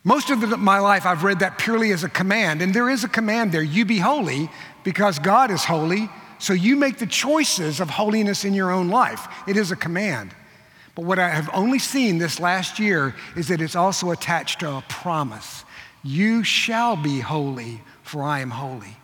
Most 0.05 0.29
of 0.29 0.43
the, 0.43 0.59
my 0.59 0.79
life, 0.79 1.07
I've 1.07 1.25
read 1.25 1.39
that 1.39 1.57
purely 1.57 1.91
as 1.91 2.05
a 2.05 2.11
command, 2.11 2.61
and 2.61 2.75
there 2.75 2.91
is 2.91 3.05
a 3.05 3.09
command 3.09 3.53
there 3.53 3.63
you 3.63 3.87
be 3.87 3.99
holy 3.99 4.51
because 4.85 5.19
God 5.19 5.51
is 5.51 5.65
holy, 5.65 6.11
so 6.39 6.53
you 6.53 6.77
make 6.77 6.99
the 6.99 7.07
choices 7.07 7.81
of 7.81 7.89
holiness 7.89 8.45
in 8.45 8.53
your 8.53 8.71
own 8.71 8.91
life. 8.91 9.27
It 9.49 9.57
is 9.57 9.71
a 9.71 9.77
command. 9.77 10.35
But 10.95 11.07
what 11.07 11.19
I 11.19 11.31
have 11.31 11.49
only 11.55 11.79
seen 11.79 12.19
this 12.19 12.39
last 12.39 12.79
year 12.79 13.15
is 13.35 13.49
that 13.49 13.63
it's 13.63 13.75
also 13.75 14.11
attached 14.11 14.61
to 14.61 14.77
a 14.77 14.85
promise 14.89 15.65
You 16.03 16.45
shall 16.45 16.97
be 16.97 17.21
holy, 17.21 17.81
for 18.03 18.23
I 18.23 18.41
am 18.41 18.51
holy. 18.51 18.99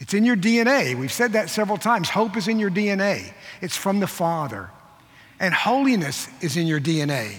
It's 0.00 0.14
in 0.14 0.24
your 0.24 0.36
DNA. 0.36 0.98
We've 0.98 1.12
said 1.12 1.32
that 1.34 1.48
several 1.48 1.78
times. 1.78 2.10
Hope 2.10 2.36
is 2.36 2.48
in 2.48 2.58
your 2.58 2.70
DNA, 2.70 3.32
it's 3.60 3.76
from 3.76 4.00
the 4.00 4.08
Father. 4.08 4.68
And 5.38 5.54
holiness 5.54 6.28
is 6.40 6.56
in 6.56 6.66
your 6.66 6.80
DNA, 6.80 7.36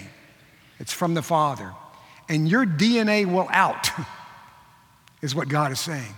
it's 0.78 0.94
from 0.94 1.12
the 1.12 1.22
Father 1.22 1.74
and 2.28 2.48
your 2.48 2.66
DNA 2.66 3.26
will 3.26 3.48
out, 3.50 3.90
is 5.22 5.34
what 5.34 5.48
God 5.48 5.72
is 5.72 5.80
saying. 5.80 6.14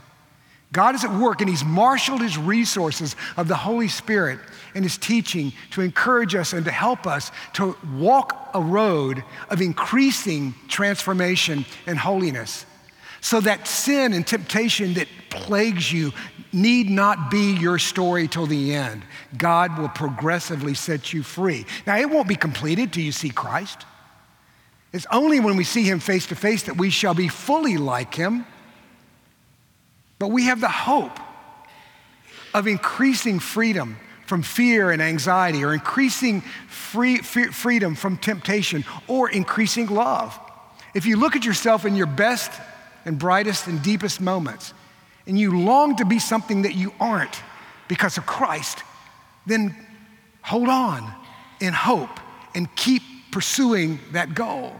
God 0.72 0.94
is 0.94 1.04
at 1.04 1.12
work 1.18 1.40
and 1.40 1.50
He's 1.50 1.64
marshaled 1.64 2.20
His 2.20 2.38
resources 2.38 3.16
of 3.36 3.48
the 3.48 3.56
Holy 3.56 3.88
Spirit 3.88 4.38
and 4.74 4.84
His 4.84 4.96
teaching 4.96 5.52
to 5.70 5.80
encourage 5.80 6.34
us 6.34 6.52
and 6.52 6.64
to 6.64 6.70
help 6.70 7.06
us 7.06 7.32
to 7.54 7.76
walk 7.96 8.50
a 8.54 8.60
road 8.60 9.24
of 9.48 9.60
increasing 9.60 10.54
transformation 10.68 11.64
and 11.86 11.98
holiness. 11.98 12.66
So 13.20 13.40
that 13.40 13.66
sin 13.66 14.12
and 14.12 14.26
temptation 14.26 14.94
that 14.94 15.08
plagues 15.28 15.92
you 15.92 16.12
need 16.52 16.88
not 16.88 17.30
be 17.30 17.54
your 17.56 17.78
story 17.78 18.28
till 18.28 18.46
the 18.46 18.74
end. 18.74 19.02
God 19.36 19.78
will 19.78 19.88
progressively 19.88 20.74
set 20.74 21.12
you 21.12 21.22
free. 21.22 21.66
Now, 21.86 21.98
it 21.98 22.08
won't 22.08 22.28
be 22.28 22.34
completed 22.34 22.92
till 22.92 23.04
you 23.04 23.12
see 23.12 23.30
Christ. 23.30 23.84
It's 24.92 25.06
only 25.10 25.40
when 25.40 25.56
we 25.56 25.64
see 25.64 25.84
him 25.84 26.00
face 26.00 26.26
to 26.26 26.34
face 26.34 26.64
that 26.64 26.76
we 26.76 26.90
shall 26.90 27.14
be 27.14 27.28
fully 27.28 27.76
like 27.76 28.14
him. 28.14 28.44
But 30.18 30.28
we 30.28 30.44
have 30.44 30.60
the 30.60 30.68
hope 30.68 31.18
of 32.52 32.66
increasing 32.66 33.38
freedom 33.38 33.96
from 34.26 34.42
fear 34.42 34.92
and 34.92 35.02
anxiety, 35.02 35.64
or 35.64 35.74
increasing 35.74 36.40
free, 36.68 37.18
freedom 37.18 37.96
from 37.96 38.16
temptation, 38.16 38.84
or 39.08 39.28
increasing 39.28 39.88
love. 39.88 40.38
If 40.94 41.04
you 41.04 41.16
look 41.16 41.34
at 41.34 41.44
yourself 41.44 41.84
in 41.84 41.96
your 41.96 42.06
best 42.06 42.52
and 43.04 43.18
brightest 43.18 43.66
and 43.66 43.82
deepest 43.82 44.20
moments, 44.20 44.72
and 45.26 45.38
you 45.38 45.58
long 45.58 45.96
to 45.96 46.04
be 46.04 46.20
something 46.20 46.62
that 46.62 46.76
you 46.76 46.92
aren't 47.00 47.42
because 47.88 48.18
of 48.18 48.26
Christ, 48.26 48.84
then 49.46 49.74
hold 50.42 50.68
on 50.68 51.12
in 51.60 51.72
hope 51.72 52.20
and 52.54 52.72
keep 52.76 53.02
pursuing 53.30 53.98
that 54.12 54.34
goal. 54.34 54.74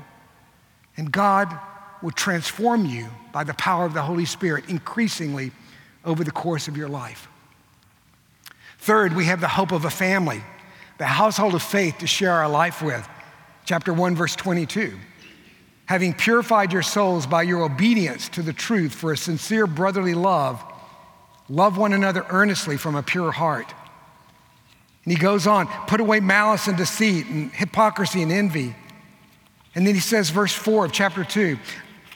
And 0.97 1.11
God 1.11 1.57
will 2.03 2.11
transform 2.11 2.87
you 2.87 3.09
by 3.33 3.45
the 3.45 3.55
power 3.55 3.85
of 3.85 3.95
the 3.95 4.03
Holy 4.03 4.25
Spirit 4.25 4.69
increasingly 4.69 5.53
over 6.05 6.25
the 6.25 6.31
course 6.31 6.69
of 6.69 6.77
your 6.77 6.89
life. 6.89 7.29
Third, 8.79 9.15
we 9.15 9.27
have 9.27 9.41
the 9.41 9.49
hope 9.49 9.73
of 9.73 9.85
a 9.85 9.91
family, 9.91 10.43
the 10.99 11.07
household 11.07 11.55
of 11.55 11.63
faith 11.63 11.99
to 11.99 12.07
share 12.07 12.33
our 12.33 12.49
life 12.49 12.83
with. 12.83 13.07
Chapter 13.67 13.93
1, 13.93 14.17
verse 14.17 14.35
22. 14.35 14.97
Having 15.87 16.15
purified 16.15 16.73
your 16.73 16.83
souls 16.83 17.27
by 17.27 17.43
your 17.43 17.63
obedience 17.63 18.29
to 18.31 18.43
the 18.43 18.53
truth 18.53 18.95
for 18.95 19.13
a 19.13 19.17
sincere 19.17 19.67
brotherly 19.67 20.15
love, 20.15 20.63
love 21.49 21.77
one 21.77 21.93
another 21.93 22.25
earnestly 22.31 22.77
from 22.77 22.95
a 22.95 23.03
pure 23.03 23.33
heart. 23.33 23.75
And 25.05 25.13
he 25.13 25.19
goes 25.19 25.47
on, 25.47 25.67
put 25.87 26.01
away 26.01 26.21
malice 26.21 26.69
and 26.69 26.77
deceit 26.77 27.27
and 27.27 27.51
hypocrisy 27.53 28.23
and 28.23 28.31
envy. 28.31 28.75
And 29.75 29.87
then 29.87 29.95
he 29.95 30.01
says, 30.01 30.31
verse 30.31 30.53
4 30.53 30.87
of 30.87 30.93
chapter 30.93 31.25
2 31.25 31.59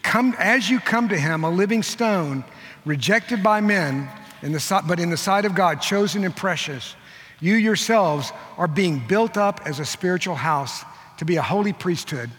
come, 0.02 0.34
As 0.38 0.68
you 0.68 0.80
come 0.80 1.08
to 1.08 1.18
him, 1.18 1.44
a 1.44 1.50
living 1.50 1.82
stone, 1.82 2.44
rejected 2.84 3.42
by 3.42 3.60
men, 3.60 4.08
in 4.42 4.52
the, 4.52 4.82
but 4.86 5.00
in 5.00 5.08
the 5.08 5.16
sight 5.16 5.46
of 5.46 5.54
God, 5.54 5.80
chosen 5.80 6.24
and 6.24 6.36
precious, 6.36 6.94
you 7.40 7.54
yourselves 7.54 8.32
are 8.58 8.68
being 8.68 9.02
built 9.08 9.36
up 9.36 9.62
as 9.64 9.80
a 9.80 9.84
spiritual 9.84 10.34
house, 10.34 10.84
to 11.18 11.24
be 11.24 11.36
a 11.36 11.42
holy 11.42 11.72
priesthood, 11.72 12.30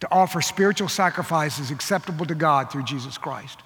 to 0.00 0.08
offer 0.10 0.42
spiritual 0.42 0.88
sacrifices 0.88 1.70
acceptable 1.70 2.26
to 2.26 2.34
God 2.34 2.70
through 2.70 2.84
Jesus 2.84 3.16
Christ. 3.16 3.60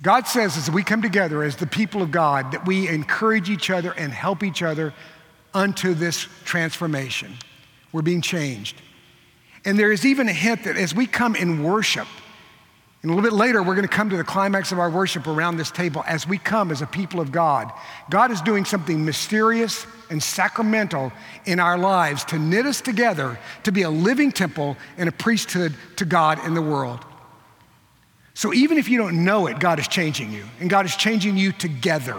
God 0.00 0.26
says 0.28 0.56
as 0.56 0.70
we 0.70 0.84
come 0.84 1.02
together 1.02 1.42
as 1.42 1.56
the 1.56 1.66
people 1.66 2.02
of 2.02 2.10
God 2.10 2.52
that 2.52 2.66
we 2.66 2.88
encourage 2.88 3.50
each 3.50 3.68
other 3.68 3.92
and 3.92 4.12
help 4.12 4.42
each 4.42 4.62
other 4.62 4.94
unto 5.52 5.94
this 5.94 6.28
transformation. 6.44 7.34
We're 7.92 8.02
being 8.02 8.20
changed. 8.20 8.80
And 9.64 9.78
there 9.78 9.90
is 9.90 10.06
even 10.06 10.28
a 10.28 10.32
hint 10.32 10.64
that 10.64 10.76
as 10.76 10.94
we 10.94 11.06
come 11.06 11.34
in 11.34 11.64
worship, 11.64 12.06
and 13.02 13.12
a 13.12 13.14
little 13.14 13.30
bit 13.30 13.36
later, 13.36 13.62
we're 13.62 13.76
going 13.76 13.86
to 13.86 13.94
come 13.94 14.10
to 14.10 14.16
the 14.16 14.24
climax 14.24 14.72
of 14.72 14.80
our 14.80 14.90
worship 14.90 15.28
around 15.28 15.56
this 15.56 15.70
table 15.70 16.02
as 16.06 16.26
we 16.26 16.36
come 16.36 16.72
as 16.72 16.82
a 16.82 16.86
people 16.86 17.20
of 17.20 17.30
God. 17.30 17.72
God 18.10 18.32
is 18.32 18.40
doing 18.40 18.64
something 18.64 19.04
mysterious 19.04 19.86
and 20.10 20.20
sacramental 20.20 21.12
in 21.44 21.60
our 21.60 21.78
lives 21.78 22.24
to 22.24 22.38
knit 22.38 22.66
us 22.66 22.80
together 22.80 23.38
to 23.62 23.70
be 23.70 23.82
a 23.82 23.90
living 23.90 24.32
temple 24.32 24.76
and 24.96 25.08
a 25.08 25.12
priesthood 25.12 25.74
to 25.96 26.04
God 26.04 26.44
in 26.44 26.54
the 26.54 26.62
world. 26.62 27.04
So 28.38 28.54
even 28.54 28.78
if 28.78 28.88
you 28.88 28.98
don't 28.98 29.24
know 29.24 29.48
it, 29.48 29.58
God 29.58 29.80
is 29.80 29.88
changing 29.88 30.32
you, 30.32 30.44
and 30.60 30.70
God 30.70 30.86
is 30.86 30.94
changing 30.94 31.36
you 31.36 31.50
together. 31.50 32.14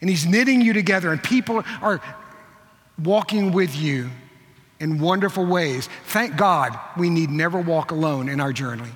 And 0.00 0.08
He's 0.08 0.24
knitting 0.24 0.62
you 0.62 0.72
together, 0.72 1.12
and 1.12 1.22
people 1.22 1.62
are 1.82 2.00
walking 3.04 3.52
with 3.52 3.76
you 3.76 4.08
in 4.80 4.98
wonderful 4.98 5.44
ways. 5.44 5.90
Thank 6.06 6.38
God 6.38 6.78
we 6.96 7.10
need 7.10 7.28
never 7.28 7.60
walk 7.60 7.90
alone 7.90 8.30
in 8.30 8.40
our 8.40 8.54
journey. 8.54 8.88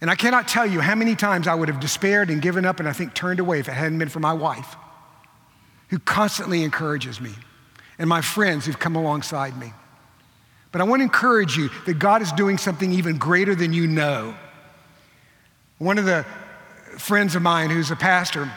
And 0.00 0.08
I 0.08 0.14
cannot 0.14 0.46
tell 0.46 0.66
you 0.66 0.78
how 0.78 0.94
many 0.94 1.16
times 1.16 1.48
I 1.48 1.56
would 1.56 1.66
have 1.66 1.80
despaired 1.80 2.30
and 2.30 2.40
given 2.40 2.64
up 2.64 2.78
and 2.78 2.88
I 2.88 2.92
think 2.92 3.12
turned 3.12 3.40
away 3.40 3.58
if 3.58 3.66
it 3.68 3.72
hadn't 3.72 3.98
been 3.98 4.08
for 4.08 4.20
my 4.20 4.34
wife, 4.34 4.76
who 5.88 5.98
constantly 5.98 6.62
encourages 6.62 7.20
me, 7.20 7.32
and 7.98 8.08
my 8.08 8.20
friends 8.20 8.66
who've 8.66 8.78
come 8.78 8.94
alongside 8.94 9.58
me. 9.58 9.72
But 10.76 10.82
I 10.82 10.84
want 10.84 11.00
to 11.00 11.04
encourage 11.04 11.56
you 11.56 11.70
that 11.86 11.98
God 11.98 12.20
is 12.20 12.30
doing 12.32 12.58
something 12.58 12.92
even 12.92 13.16
greater 13.16 13.54
than 13.54 13.72
you 13.72 13.86
know. 13.86 14.34
One 15.78 15.96
of 15.96 16.04
the 16.04 16.26
friends 16.98 17.34
of 17.34 17.40
mine 17.40 17.70
who's 17.70 17.90
a 17.90 17.96
pastor, 17.96 18.52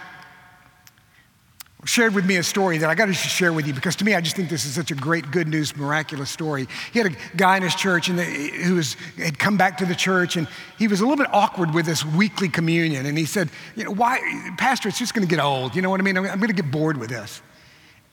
shared 1.86 2.14
with 2.14 2.26
me 2.26 2.36
a 2.36 2.44
story 2.44 2.78
that 2.80 2.90
I 2.90 2.94
got 2.94 3.06
to 3.06 3.14
share 3.14 3.54
with 3.54 3.68
you 3.68 3.74
because 3.74 3.96
to 3.96 4.04
me, 4.04 4.16
I 4.16 4.20
just 4.20 4.36
think 4.36 4.50
this 4.50 4.66
is 4.66 4.74
such 4.76 4.92
a 4.92 4.96
great, 4.96 5.32
good 5.32 5.48
news, 5.48 5.78
miraculous 5.78 6.30
story. 6.30 6.68
He 6.92 7.00
had 7.00 7.14
a 7.14 7.38
guy 7.38 7.56
in 7.56 7.64
his 7.64 7.74
church 7.74 8.10
and 8.10 8.20
the, 8.20 8.26
who 8.26 8.76
was, 8.76 8.96
had 9.18 9.40
come 9.40 9.56
back 9.56 9.78
to 9.78 9.86
the 9.86 9.96
church 9.96 10.36
and 10.36 10.46
he 10.78 10.90
was 10.90 11.00
a 11.00 11.06
little 11.06 11.24
bit 11.24 11.34
awkward 11.34 11.74
with 11.74 11.86
this 11.86 12.04
weekly 12.04 12.50
communion. 12.50 13.06
And 13.06 13.18
he 13.18 13.24
said, 13.24 13.50
you 13.78 13.86
know, 13.86 13.92
why, 13.92 14.20
Pastor, 14.58 14.90
it's 14.90 15.00
just 15.00 15.14
going 15.14 15.26
to 15.26 15.34
get 15.34 15.42
old. 15.42 15.74
You 15.74 15.82
know 15.82 15.90
what 15.90 16.02
I 16.02 16.04
mean? 16.04 16.18
I'm, 16.18 16.26
I'm 16.26 16.40
going 16.40 16.54
to 16.54 16.62
get 16.62 16.70
bored 16.70 16.98
with 16.98 17.12
this. 17.12 17.42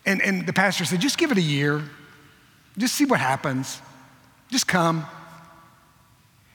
And, 0.05 0.23
and 0.23 0.47
the 0.47 0.53
pastor 0.53 0.85
said, 0.85 1.01
just 1.01 1.19
give 1.19 1.33
it 1.33 1.39
a 1.39 1.43
year. 1.43 1.83
Just 2.79 2.95
see 2.95 3.05
what 3.05 3.19
happens. 3.19 3.81
Just 4.51 4.67
come. 4.67 5.07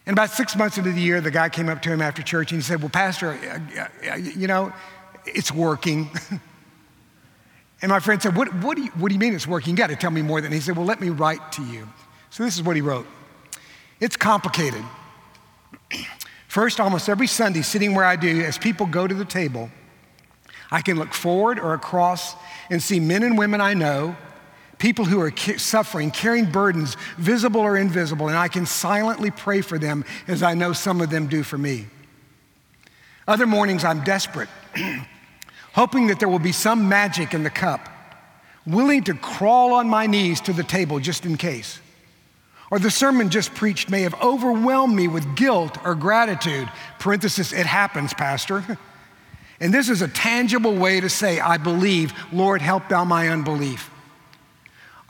And 0.05 0.13
about 0.13 0.31
six 0.31 0.55
months 0.55 0.77
into 0.77 0.91
the 0.91 1.01
year, 1.01 1.21
the 1.21 1.31
guy 1.31 1.49
came 1.49 1.69
up 1.69 1.81
to 1.83 1.89
him 1.91 2.01
after 2.01 2.21
church 2.21 2.51
and 2.51 2.61
he 2.61 2.63
said, 2.63 2.81
well, 2.81 2.89
Pastor, 2.89 3.31
uh, 3.31 4.09
uh, 4.11 4.15
you 4.15 4.47
know, 4.47 4.73
it's 5.25 5.51
working. 5.51 6.09
And 7.81 7.89
my 7.89 7.99
friend 7.99 8.21
said, 8.21 8.35
What, 8.35 8.53
what, 8.55 8.77
do, 8.77 8.83
you, 8.83 8.91
what 8.91 9.09
do 9.09 9.15
you 9.15 9.19
mean 9.19 9.33
it's 9.33 9.47
working? 9.47 9.71
You 9.71 9.77
got 9.77 9.89
to 9.89 9.95
tell 9.95 10.11
me 10.11 10.21
more 10.21 10.39
than. 10.39 10.51
He 10.51 10.59
said, 10.59 10.75
Well, 10.75 10.85
let 10.85 11.01
me 11.01 11.09
write 11.09 11.51
to 11.53 11.65
you. 11.65 11.87
So 12.29 12.43
this 12.43 12.55
is 12.55 12.63
what 12.63 12.75
he 12.75 12.81
wrote 12.81 13.07
It's 13.99 14.15
complicated. 14.15 14.83
First, 16.47 16.79
almost 16.79 17.07
every 17.07 17.27
Sunday, 17.27 17.61
sitting 17.61 17.95
where 17.95 18.03
I 18.03 18.17
do, 18.17 18.41
as 18.41 18.57
people 18.57 18.85
go 18.85 19.07
to 19.07 19.15
the 19.15 19.25
table, 19.25 19.69
I 20.69 20.81
can 20.81 20.97
look 20.97 21.13
forward 21.13 21.59
or 21.59 21.73
across 21.73 22.35
and 22.69 22.83
see 22.83 22.99
men 22.99 23.23
and 23.23 23.37
women 23.37 23.61
I 23.61 23.73
know, 23.73 24.15
people 24.81 25.05
who 25.05 25.21
are 25.21 25.31
suffering, 25.57 26.09
carrying 26.09 26.51
burdens, 26.51 26.97
visible 27.17 27.61
or 27.61 27.77
invisible, 27.77 28.29
and 28.29 28.37
I 28.37 28.47
can 28.47 28.65
silently 28.65 29.29
pray 29.29 29.61
for 29.61 29.77
them 29.77 30.03
as 30.27 30.41
I 30.41 30.55
know 30.55 30.73
some 30.73 31.01
of 31.01 31.11
them 31.11 31.27
do 31.27 31.43
for 31.43 31.57
me. 31.57 31.85
Other 33.27 33.45
mornings, 33.45 33.83
I'm 33.83 34.03
desperate. 34.03 34.49
hoping 35.73 36.07
that 36.07 36.19
there 36.19 36.27
will 36.27 36.39
be 36.39 36.51
some 36.51 36.89
magic 36.89 37.35
in 37.35 37.43
the 37.43 37.49
cup, 37.51 37.89
willing 38.65 39.03
to 39.03 39.13
crawl 39.13 39.73
on 39.73 39.87
my 39.87 40.07
knees 40.07 40.41
to 40.41 40.51
the 40.51 40.63
table 40.63 40.99
just 40.99 41.25
in 41.25 41.37
case. 41.37 41.79
Or 42.71 42.79
the 42.79 42.89
sermon 42.89 43.29
just 43.29 43.53
preached 43.53 43.87
may 43.87 44.01
have 44.01 44.19
overwhelmed 44.19 44.95
me 44.95 45.07
with 45.07 45.35
guilt 45.35 45.77
or 45.85 45.93
gratitude. 45.93 46.67
Parenthesis, 46.97 47.53
it 47.53 47.67
happens, 47.67 48.13
Pastor. 48.15 48.79
And 49.63 49.71
this 49.71 49.89
is 49.89 50.01
a 50.01 50.07
tangible 50.07 50.75
way 50.75 50.99
to 50.99 51.07
say, 51.07 51.39
I 51.39 51.57
believe, 51.57 52.15
Lord, 52.33 52.63
help 52.63 52.89
thou 52.89 53.05
my 53.05 53.29
unbelief. 53.29 53.90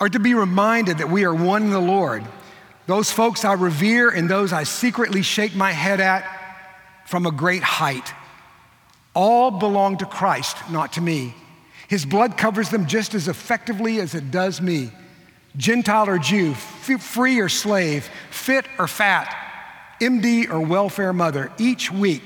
Or 0.01 0.09
to 0.09 0.19
be 0.19 0.33
reminded 0.33 0.97
that 0.97 1.11
we 1.11 1.25
are 1.25 1.33
one 1.33 1.61
in 1.61 1.69
the 1.69 1.79
Lord. 1.79 2.23
Those 2.87 3.11
folks 3.11 3.45
I 3.45 3.53
revere 3.53 4.09
and 4.09 4.27
those 4.27 4.51
I 4.51 4.63
secretly 4.63 5.21
shake 5.21 5.55
my 5.55 5.71
head 5.71 6.01
at 6.01 6.25
from 7.05 7.27
a 7.27 7.31
great 7.31 7.61
height. 7.61 8.11
All 9.13 9.51
belong 9.51 9.99
to 9.99 10.07
Christ, 10.07 10.57
not 10.71 10.93
to 10.93 11.01
me. 11.01 11.35
His 11.87 12.03
blood 12.03 12.35
covers 12.35 12.69
them 12.69 12.87
just 12.87 13.13
as 13.13 13.27
effectively 13.27 13.99
as 13.99 14.15
it 14.15 14.31
does 14.31 14.59
me. 14.59 14.91
Gentile 15.55 16.09
or 16.09 16.17
Jew, 16.17 16.55
free 16.55 17.39
or 17.39 17.49
slave, 17.49 18.09
fit 18.31 18.65
or 18.79 18.87
fat, 18.87 19.35
MD 20.01 20.49
or 20.49 20.61
welfare 20.61 21.13
mother, 21.13 21.51
each 21.59 21.91
week 21.91 22.23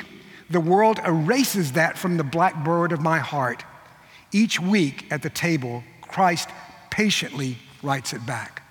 the 0.49 0.61
world 0.61 1.01
erases 1.03 1.73
that 1.73 1.97
from 1.97 2.15
the 2.15 2.23
blackboard 2.23 2.93
of 2.93 3.01
my 3.01 3.19
heart. 3.19 3.65
Each 4.31 4.61
week 4.61 5.11
at 5.11 5.23
the 5.23 5.29
table, 5.29 5.83
Christ 6.01 6.47
patiently 6.89 7.57
writes 7.85 8.13
it 8.13 8.25
back. 8.25 8.63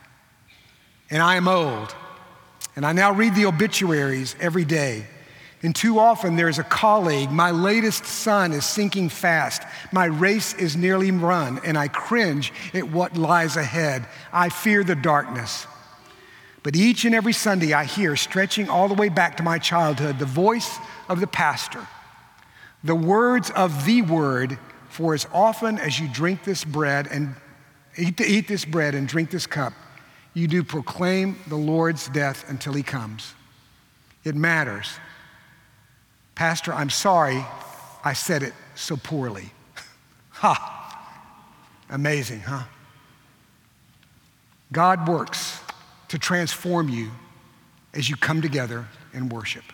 And 1.10 1.22
I 1.22 1.36
am 1.36 1.48
old, 1.48 1.94
and 2.76 2.84
I 2.84 2.92
now 2.92 3.12
read 3.12 3.34
the 3.34 3.46
obituaries 3.46 4.34
every 4.40 4.64
day. 4.64 5.06
And 5.62 5.74
too 5.74 5.98
often 5.98 6.36
there's 6.36 6.58
a 6.58 6.64
colleague, 6.64 7.30
my 7.30 7.50
latest 7.50 8.04
son 8.04 8.52
is 8.52 8.66
sinking 8.66 9.08
fast. 9.08 9.62
My 9.92 10.04
race 10.04 10.52
is 10.52 10.76
nearly 10.76 11.10
run, 11.10 11.58
and 11.64 11.78
I 11.78 11.88
cringe 11.88 12.52
at 12.74 12.90
what 12.90 13.16
lies 13.16 13.56
ahead. 13.56 14.06
I 14.30 14.50
fear 14.50 14.84
the 14.84 14.94
darkness. 14.94 15.66
But 16.62 16.76
each 16.76 17.06
and 17.06 17.14
every 17.14 17.32
Sunday 17.32 17.72
I 17.72 17.84
hear, 17.84 18.16
stretching 18.16 18.68
all 18.68 18.88
the 18.88 18.94
way 18.94 19.08
back 19.08 19.38
to 19.38 19.42
my 19.42 19.58
childhood, 19.58 20.18
the 20.18 20.26
voice 20.26 20.78
of 21.08 21.20
the 21.20 21.26
pastor, 21.26 21.86
the 22.82 22.94
words 22.94 23.50
of 23.50 23.86
the 23.86 24.02
word, 24.02 24.58
for 24.90 25.14
as 25.14 25.26
often 25.32 25.78
as 25.78 25.98
you 25.98 26.08
drink 26.08 26.44
this 26.44 26.64
bread 26.64 27.06
and 27.06 27.34
eat, 27.96 28.20
eat 28.20 28.48
this 28.48 28.64
bread 28.64 28.94
and 28.94 29.06
drink 29.08 29.30
this 29.30 29.46
cup, 29.46 29.72
you 30.32 30.48
do 30.48 30.64
proclaim 30.64 31.38
the 31.48 31.56
Lord's 31.56 32.08
death 32.08 32.48
until 32.48 32.72
he 32.72 32.82
comes. 32.82 33.34
It 34.24 34.34
matters. 34.34 34.98
Pastor, 36.34 36.72
I'm 36.72 36.90
sorry 36.90 37.44
I 38.04 38.12
said 38.12 38.42
it 38.42 38.52
so 38.74 38.96
poorly. 38.96 39.50
ha! 40.30 40.80
Amazing, 41.90 42.40
huh? 42.40 42.64
God 44.72 45.06
works 45.06 45.60
to 46.08 46.18
transform 46.18 46.88
you 46.88 47.10
as 47.94 48.10
you 48.10 48.16
come 48.16 48.42
together 48.42 48.88
and 49.12 49.30
worship. 49.32 49.64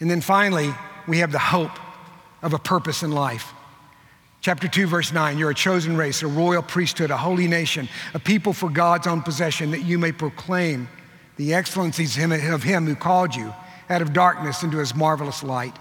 And 0.00 0.10
then 0.10 0.20
finally, 0.20 0.72
we 1.08 1.18
have 1.18 1.32
the 1.32 1.38
hope 1.38 1.76
of 2.42 2.52
a 2.52 2.58
purpose 2.58 3.02
in 3.02 3.10
life. 3.10 3.52
Chapter 4.44 4.68
2, 4.68 4.86
verse 4.88 5.10
9 5.10 5.38
You're 5.38 5.52
a 5.52 5.54
chosen 5.54 5.96
race, 5.96 6.20
a 6.22 6.26
royal 6.26 6.60
priesthood, 6.60 7.10
a 7.10 7.16
holy 7.16 7.48
nation, 7.48 7.88
a 8.12 8.18
people 8.18 8.52
for 8.52 8.68
God's 8.68 9.06
own 9.06 9.22
possession, 9.22 9.70
that 9.70 9.84
you 9.84 9.98
may 9.98 10.12
proclaim 10.12 10.86
the 11.36 11.54
excellencies 11.54 12.18
of 12.18 12.62
Him 12.62 12.84
who 12.84 12.94
called 12.94 13.34
you 13.34 13.54
out 13.88 14.02
of 14.02 14.12
darkness 14.12 14.62
into 14.62 14.76
his 14.76 14.94
marvelous 14.94 15.42
light. 15.42 15.74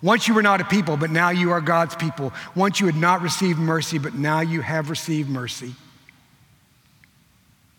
Once 0.00 0.26
you 0.26 0.32
were 0.32 0.40
not 0.40 0.62
a 0.62 0.64
people, 0.64 0.96
but 0.96 1.10
now 1.10 1.28
you 1.28 1.50
are 1.50 1.60
God's 1.60 1.94
people. 1.94 2.32
Once 2.56 2.80
you 2.80 2.86
had 2.86 2.96
not 2.96 3.20
received 3.20 3.58
mercy, 3.58 3.98
but 3.98 4.14
now 4.14 4.40
you 4.40 4.62
have 4.62 4.88
received 4.88 5.28
mercy. 5.28 5.74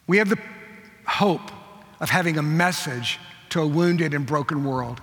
We 0.06 0.20
have 0.20 0.30
the 0.30 0.40
hope 1.08 1.52
of 2.00 2.12
having 2.12 2.38
a 2.38 2.44
message 2.44 3.20
to 3.50 3.62
a 3.62 3.66
wounded 3.68 4.14
and 4.14 4.24
broken 4.24 4.66
world. 4.66 5.02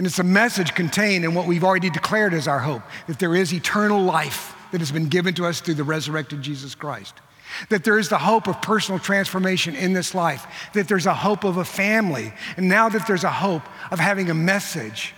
And 0.00 0.06
it's 0.06 0.18
a 0.18 0.24
message 0.24 0.74
contained 0.74 1.26
in 1.26 1.34
what 1.34 1.46
we've 1.46 1.62
already 1.62 1.90
declared 1.90 2.32
as 2.32 2.48
our 2.48 2.58
hope 2.58 2.80
that 3.06 3.18
there 3.18 3.36
is 3.36 3.52
eternal 3.52 4.02
life 4.02 4.56
that 4.72 4.80
has 4.80 4.90
been 4.90 5.10
given 5.10 5.34
to 5.34 5.44
us 5.44 5.60
through 5.60 5.74
the 5.74 5.84
resurrected 5.84 6.40
Jesus 6.40 6.74
Christ 6.74 7.20
that 7.68 7.84
there 7.84 7.98
is 7.98 8.08
the 8.08 8.16
hope 8.16 8.48
of 8.48 8.62
personal 8.62 8.98
transformation 8.98 9.76
in 9.76 9.92
this 9.92 10.14
life, 10.14 10.70
that 10.72 10.88
there's 10.88 11.04
a 11.04 11.12
hope 11.12 11.44
of 11.44 11.58
a 11.58 11.66
family, 11.66 12.32
and 12.56 12.66
now 12.66 12.88
that 12.88 13.06
there's 13.06 13.24
a 13.24 13.30
hope 13.30 13.64
of 13.90 13.98
having 13.98 14.30
a 14.30 14.34
message 14.34 15.12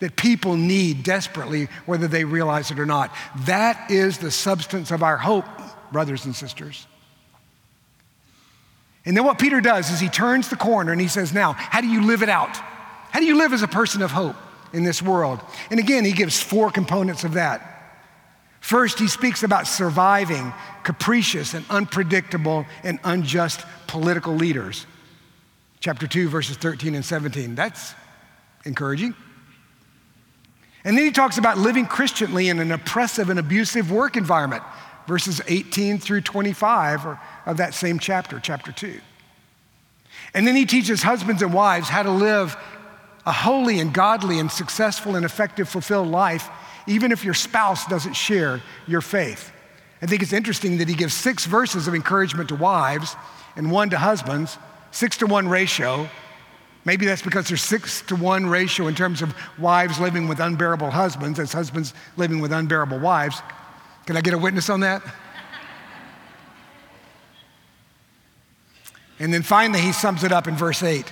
that 0.00 0.16
people 0.16 0.54
need 0.54 1.02
desperately, 1.02 1.68
whether 1.86 2.06
they 2.06 2.24
realize 2.24 2.70
it 2.70 2.78
or 2.78 2.84
not. 2.84 3.14
That 3.46 3.90
is 3.90 4.18
the 4.18 4.30
substance 4.30 4.90
of 4.90 5.02
our 5.02 5.16
hope, 5.16 5.46
brothers 5.92 6.26
and 6.26 6.36
sisters. 6.36 6.86
And 9.06 9.16
then 9.16 9.24
what 9.24 9.38
Peter 9.38 9.62
does 9.62 9.90
is 9.90 9.98
he 9.98 10.10
turns 10.10 10.50
the 10.50 10.56
corner 10.56 10.92
and 10.92 11.00
he 11.00 11.08
says, 11.08 11.32
Now, 11.32 11.54
how 11.54 11.80
do 11.80 11.86
you 11.86 12.02
live 12.02 12.22
it 12.22 12.28
out? 12.28 12.58
How 13.16 13.20
do 13.20 13.26
you 13.26 13.38
live 13.38 13.54
as 13.54 13.62
a 13.62 13.66
person 13.66 14.02
of 14.02 14.10
hope 14.10 14.36
in 14.74 14.84
this 14.84 15.00
world? 15.00 15.40
And 15.70 15.80
again, 15.80 16.04
he 16.04 16.12
gives 16.12 16.38
four 16.38 16.70
components 16.70 17.24
of 17.24 17.32
that. 17.32 17.96
First, 18.60 18.98
he 18.98 19.08
speaks 19.08 19.42
about 19.42 19.66
surviving 19.66 20.52
capricious 20.82 21.54
and 21.54 21.64
unpredictable 21.70 22.66
and 22.84 23.00
unjust 23.04 23.64
political 23.86 24.34
leaders. 24.34 24.84
Chapter 25.80 26.06
2, 26.06 26.28
verses 26.28 26.58
13 26.58 26.94
and 26.94 27.02
17. 27.02 27.54
That's 27.54 27.94
encouraging. 28.66 29.14
And 30.84 30.94
then 30.94 31.06
he 31.06 31.10
talks 31.10 31.38
about 31.38 31.56
living 31.56 31.86
Christianly 31.86 32.50
in 32.50 32.58
an 32.58 32.70
oppressive 32.70 33.30
and 33.30 33.38
abusive 33.38 33.90
work 33.90 34.18
environment, 34.18 34.62
verses 35.06 35.40
18 35.48 36.00
through 36.00 36.20
25 36.20 37.16
of 37.46 37.56
that 37.56 37.72
same 37.72 37.98
chapter, 37.98 38.38
chapter 38.40 38.72
2. 38.72 39.00
And 40.34 40.46
then 40.46 40.54
he 40.54 40.66
teaches 40.66 41.02
husbands 41.02 41.40
and 41.40 41.54
wives 41.54 41.88
how 41.88 42.02
to 42.02 42.10
live 42.10 42.58
a 43.26 43.32
holy 43.32 43.80
and 43.80 43.92
godly 43.92 44.38
and 44.38 44.50
successful 44.50 45.16
and 45.16 45.24
effective, 45.24 45.68
fulfilled 45.68 46.08
life 46.08 46.48
even 46.86 47.12
if 47.12 47.24
your 47.24 47.34
spouse 47.34 47.86
doesn't 47.86 48.14
share 48.14 48.60
your 48.86 49.00
faith. 49.00 49.52
I 50.00 50.06
think 50.06 50.22
it's 50.22 50.32
interesting 50.32 50.78
that 50.78 50.88
he 50.88 50.94
gives 50.94 51.14
six 51.14 51.46
verses 51.46 51.88
of 51.88 51.94
encouragement 51.94 52.48
to 52.50 52.54
wives 52.54 53.16
and 53.56 53.70
one 53.70 53.90
to 53.90 53.98
husbands, 53.98 54.58
six 54.90 55.16
to 55.18 55.26
one 55.26 55.48
ratio. 55.48 56.08
Maybe 56.84 57.06
that's 57.06 57.22
because 57.22 57.48
there's 57.48 57.62
six 57.62 58.02
to 58.02 58.14
one 58.14 58.46
ratio 58.46 58.86
in 58.86 58.94
terms 58.94 59.22
of 59.22 59.34
wives 59.58 59.98
living 59.98 60.28
with 60.28 60.38
unbearable 60.38 60.90
husbands 60.90 61.38
as 61.38 61.52
husbands 61.52 61.94
living 62.16 62.40
with 62.40 62.52
unbearable 62.52 63.00
wives. 63.00 63.42
Can 64.06 64.16
I 64.16 64.20
get 64.20 64.34
a 64.34 64.38
witness 64.38 64.70
on 64.70 64.80
that? 64.80 65.02
And 69.18 69.32
then 69.32 69.42
finally, 69.42 69.80
he 69.80 69.92
sums 69.92 70.24
it 70.24 70.30
up 70.30 70.46
in 70.46 70.54
verse 70.54 70.82
8 70.82 71.10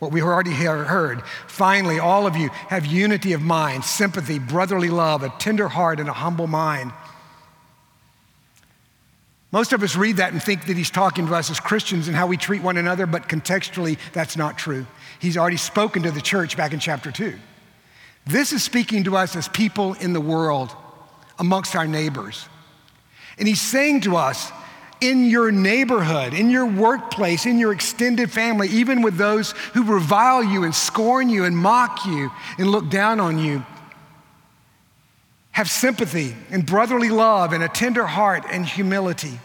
what 0.00 0.10
we 0.10 0.20
already 0.20 0.50
heard. 0.50 1.22
Finally, 1.46 2.00
all 2.00 2.26
of 2.26 2.36
you 2.36 2.48
have 2.68 2.84
unity 2.84 3.32
of 3.32 3.40
mind, 3.40 3.84
sympathy, 3.84 4.40
brotherly 4.40 4.90
love, 4.90 5.22
a 5.22 5.28
tender 5.38 5.68
heart, 5.68 6.00
and 6.00 6.08
a 6.08 6.12
humble 6.12 6.48
mind. 6.48 6.92
Most 9.52 9.72
of 9.72 9.82
us 9.82 9.96
read 9.96 10.16
that 10.18 10.32
and 10.32 10.42
think 10.42 10.66
that 10.66 10.76
he's 10.76 10.90
talking 10.90 11.26
to 11.26 11.34
us 11.34 11.50
as 11.50 11.60
Christians 11.60 12.08
and 12.08 12.16
how 12.16 12.26
we 12.26 12.36
treat 12.36 12.62
one 12.62 12.76
another, 12.76 13.04
but 13.06 13.28
contextually, 13.28 13.98
that's 14.12 14.36
not 14.36 14.56
true. 14.56 14.86
He's 15.18 15.36
already 15.36 15.56
spoken 15.56 16.02
to 16.04 16.10
the 16.10 16.20
church 16.20 16.56
back 16.56 16.72
in 16.72 16.80
chapter 16.80 17.10
2. 17.10 17.34
This 18.26 18.52
is 18.52 18.62
speaking 18.62 19.04
to 19.04 19.16
us 19.16 19.34
as 19.34 19.48
people 19.48 19.94
in 19.94 20.12
the 20.12 20.20
world, 20.20 20.74
amongst 21.38 21.74
our 21.74 21.86
neighbors. 21.86 22.48
And 23.38 23.48
he's 23.48 23.60
saying 23.60 24.02
to 24.02 24.16
us, 24.16 24.52
in 25.00 25.30
your 25.30 25.50
neighborhood, 25.50 26.34
in 26.34 26.50
your 26.50 26.66
workplace, 26.66 27.46
in 27.46 27.58
your 27.58 27.72
extended 27.72 28.30
family, 28.30 28.68
even 28.68 29.02
with 29.02 29.16
those 29.16 29.52
who 29.72 29.82
revile 29.84 30.42
you 30.44 30.64
and 30.64 30.74
scorn 30.74 31.28
you 31.28 31.44
and 31.44 31.56
mock 31.56 32.04
you 32.06 32.30
and 32.58 32.70
look 32.70 32.90
down 32.90 33.20
on 33.20 33.38
you. 33.38 33.64
Have 35.52 35.70
sympathy 35.70 36.36
and 36.50 36.64
brotherly 36.64 37.08
love 37.10 37.52
and 37.52 37.62
a 37.62 37.68
tender 37.68 38.06
heart 38.06 38.44
and 38.50 38.64
humility. 38.64 39.40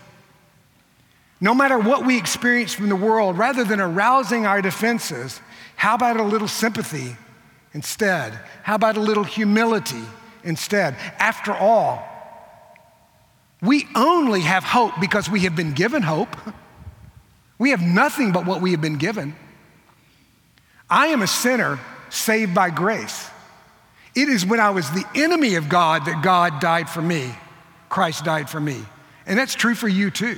No 1.42 1.54
matter 1.54 1.78
what 1.78 2.06
we 2.06 2.18
experience 2.18 2.74
from 2.74 2.90
the 2.90 2.96
world, 2.96 3.38
rather 3.38 3.64
than 3.64 3.82
arousing 3.82 4.46
our 4.46 4.62
defenses, 4.62 5.42
how 5.76 5.96
about 5.96 6.18
a 6.18 6.24
little 6.24 6.48
sympathy 6.48 7.16
instead? 7.74 8.34
How 8.64 8.76
about 8.76 8.98
a 8.98 9.02
little 9.02 9.24
humility 9.24 10.04
instead? 10.44 10.96
After 11.20 11.54
all, 11.54 12.15
we 13.66 13.88
only 13.96 14.42
have 14.42 14.64
hope 14.64 14.94
because 15.00 15.30
we 15.30 15.42
have 15.42 15.56
been 15.56 15.74
given 15.74 16.02
hope. 16.02 16.36
We 17.58 17.72
have 17.72 17.82
nothing 17.82 18.32
but 18.32 18.46
what 18.46 18.62
we 18.62 18.72
have 18.72 18.82
been 18.82 18.98
given. 18.98 19.36
I 20.90 21.08
am 21.08 21.22
a 21.22 21.28
sinner 21.28 21.80
saved 22.10 22.54
by 22.54 22.70
grace. 22.70 23.30
It 24.16 24.30
is 24.30 24.46
when 24.46 24.60
I 24.60 24.70
was 24.70 24.90
the 24.92 25.06
enemy 25.16 25.56
of 25.56 25.68
God 25.68 26.06
that 26.06 26.22
God 26.22 26.60
died 26.60 26.90
for 26.90 27.02
me. 27.02 27.34
Christ 27.90 28.24
died 28.24 28.50
for 28.50 28.60
me. 28.60 28.84
And 29.26 29.38
that's 29.38 29.56
true 29.56 29.76
for 29.76 29.88
you 29.88 30.12
too. 30.12 30.38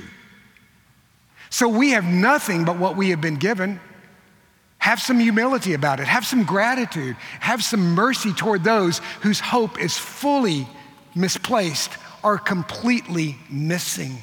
So 1.50 1.68
we 1.68 1.90
have 1.90 2.04
nothing 2.04 2.64
but 2.64 2.78
what 2.78 2.96
we 2.96 3.10
have 3.10 3.20
been 3.20 3.36
given. 3.36 3.80
Have 4.78 5.00
some 5.00 5.18
humility 5.18 5.74
about 5.74 6.00
it. 6.00 6.06
Have 6.06 6.26
some 6.26 6.44
gratitude. 6.44 7.16
Have 7.40 7.62
some 7.62 7.94
mercy 7.94 8.32
toward 8.32 8.64
those 8.64 9.00
whose 9.22 9.40
hope 9.40 9.80
is 9.80 9.98
fully 9.98 10.68
misplaced 11.14 11.90
are 12.22 12.38
completely 12.38 13.36
missing. 13.50 14.18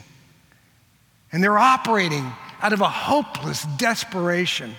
And 1.31 1.43
they're 1.43 1.57
operating 1.57 2.31
out 2.61 2.73
of 2.73 2.81
a 2.81 2.89
hopeless 2.89 3.65
desperation. 3.77 4.73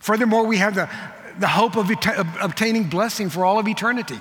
Furthermore, 0.00 0.46
we 0.46 0.58
have 0.58 0.74
the, 0.74 0.88
the 1.38 1.48
hope 1.48 1.76
of, 1.76 1.90
et- 1.90 2.26
obtaining 2.40 2.84
blessing 2.84 3.28
for 3.28 3.44
all 3.44 3.58
of 3.58 3.68
eternity. 3.68 4.18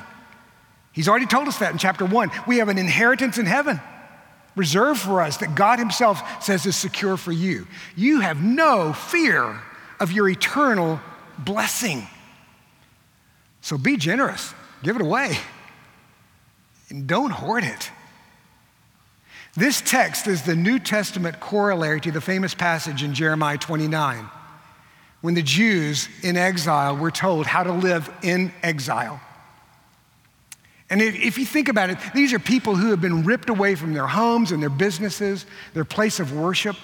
He's 0.91 1.07
already 1.07 1.27
told 1.27 1.47
us 1.47 1.59
that 1.59 1.71
in 1.71 1.77
chapter 1.77 2.05
one. 2.05 2.31
We 2.47 2.57
have 2.57 2.69
an 2.69 2.77
inheritance 2.77 3.37
in 3.37 3.45
heaven 3.45 3.79
reserved 4.55 4.99
for 4.99 5.21
us 5.21 5.37
that 5.37 5.55
God 5.55 5.79
Himself 5.79 6.43
says 6.43 6.65
is 6.65 6.75
secure 6.75 7.15
for 7.15 7.31
you. 7.31 7.67
You 7.95 8.19
have 8.19 8.43
no 8.43 8.91
fear 8.91 9.61
of 9.99 10.11
your 10.11 10.27
eternal 10.27 10.99
blessing. 11.37 12.05
So 13.61 13.77
be 13.77 13.95
generous, 13.95 14.53
give 14.83 14.95
it 14.95 15.01
away 15.01 15.37
and 16.89 17.07
don't 17.07 17.31
hoard 17.31 17.63
it. 17.63 17.91
This 19.55 19.81
text 19.81 20.27
is 20.27 20.43
the 20.43 20.55
New 20.55 20.79
Testament 20.79 21.39
corollary 21.39 21.99
to 22.01 22.11
the 22.11 22.21
famous 22.21 22.53
passage 22.53 23.03
in 23.03 23.13
Jeremiah 23.13 23.57
29 23.57 24.29
when 25.21 25.33
the 25.33 25.41
Jews 25.41 26.07
in 26.23 26.37
exile 26.37 26.95
were 26.95 27.11
told 27.11 27.45
how 27.45 27.63
to 27.63 27.73
live 27.73 28.09
in 28.21 28.53
exile. 28.63 29.19
And 30.89 31.01
if, 31.01 31.15
if, 31.15 31.37
you 31.37 31.45
think 31.45 31.67
about 31.67 31.89
it, 31.89 31.97
these 32.15 32.33
are 32.33 32.39
people 32.39 32.75
who 32.75 32.89
have 32.89 33.01
been 33.01 33.23
ripped 33.23 33.49
away 33.49 33.75
from 33.75 33.93
their 33.93 34.07
homes 34.07 34.51
and 34.51 34.61
their 34.61 34.69
businesses, 34.69 35.45
their 35.73 35.85
place 35.85 36.19
of 36.19 36.33
worship. 36.33 36.75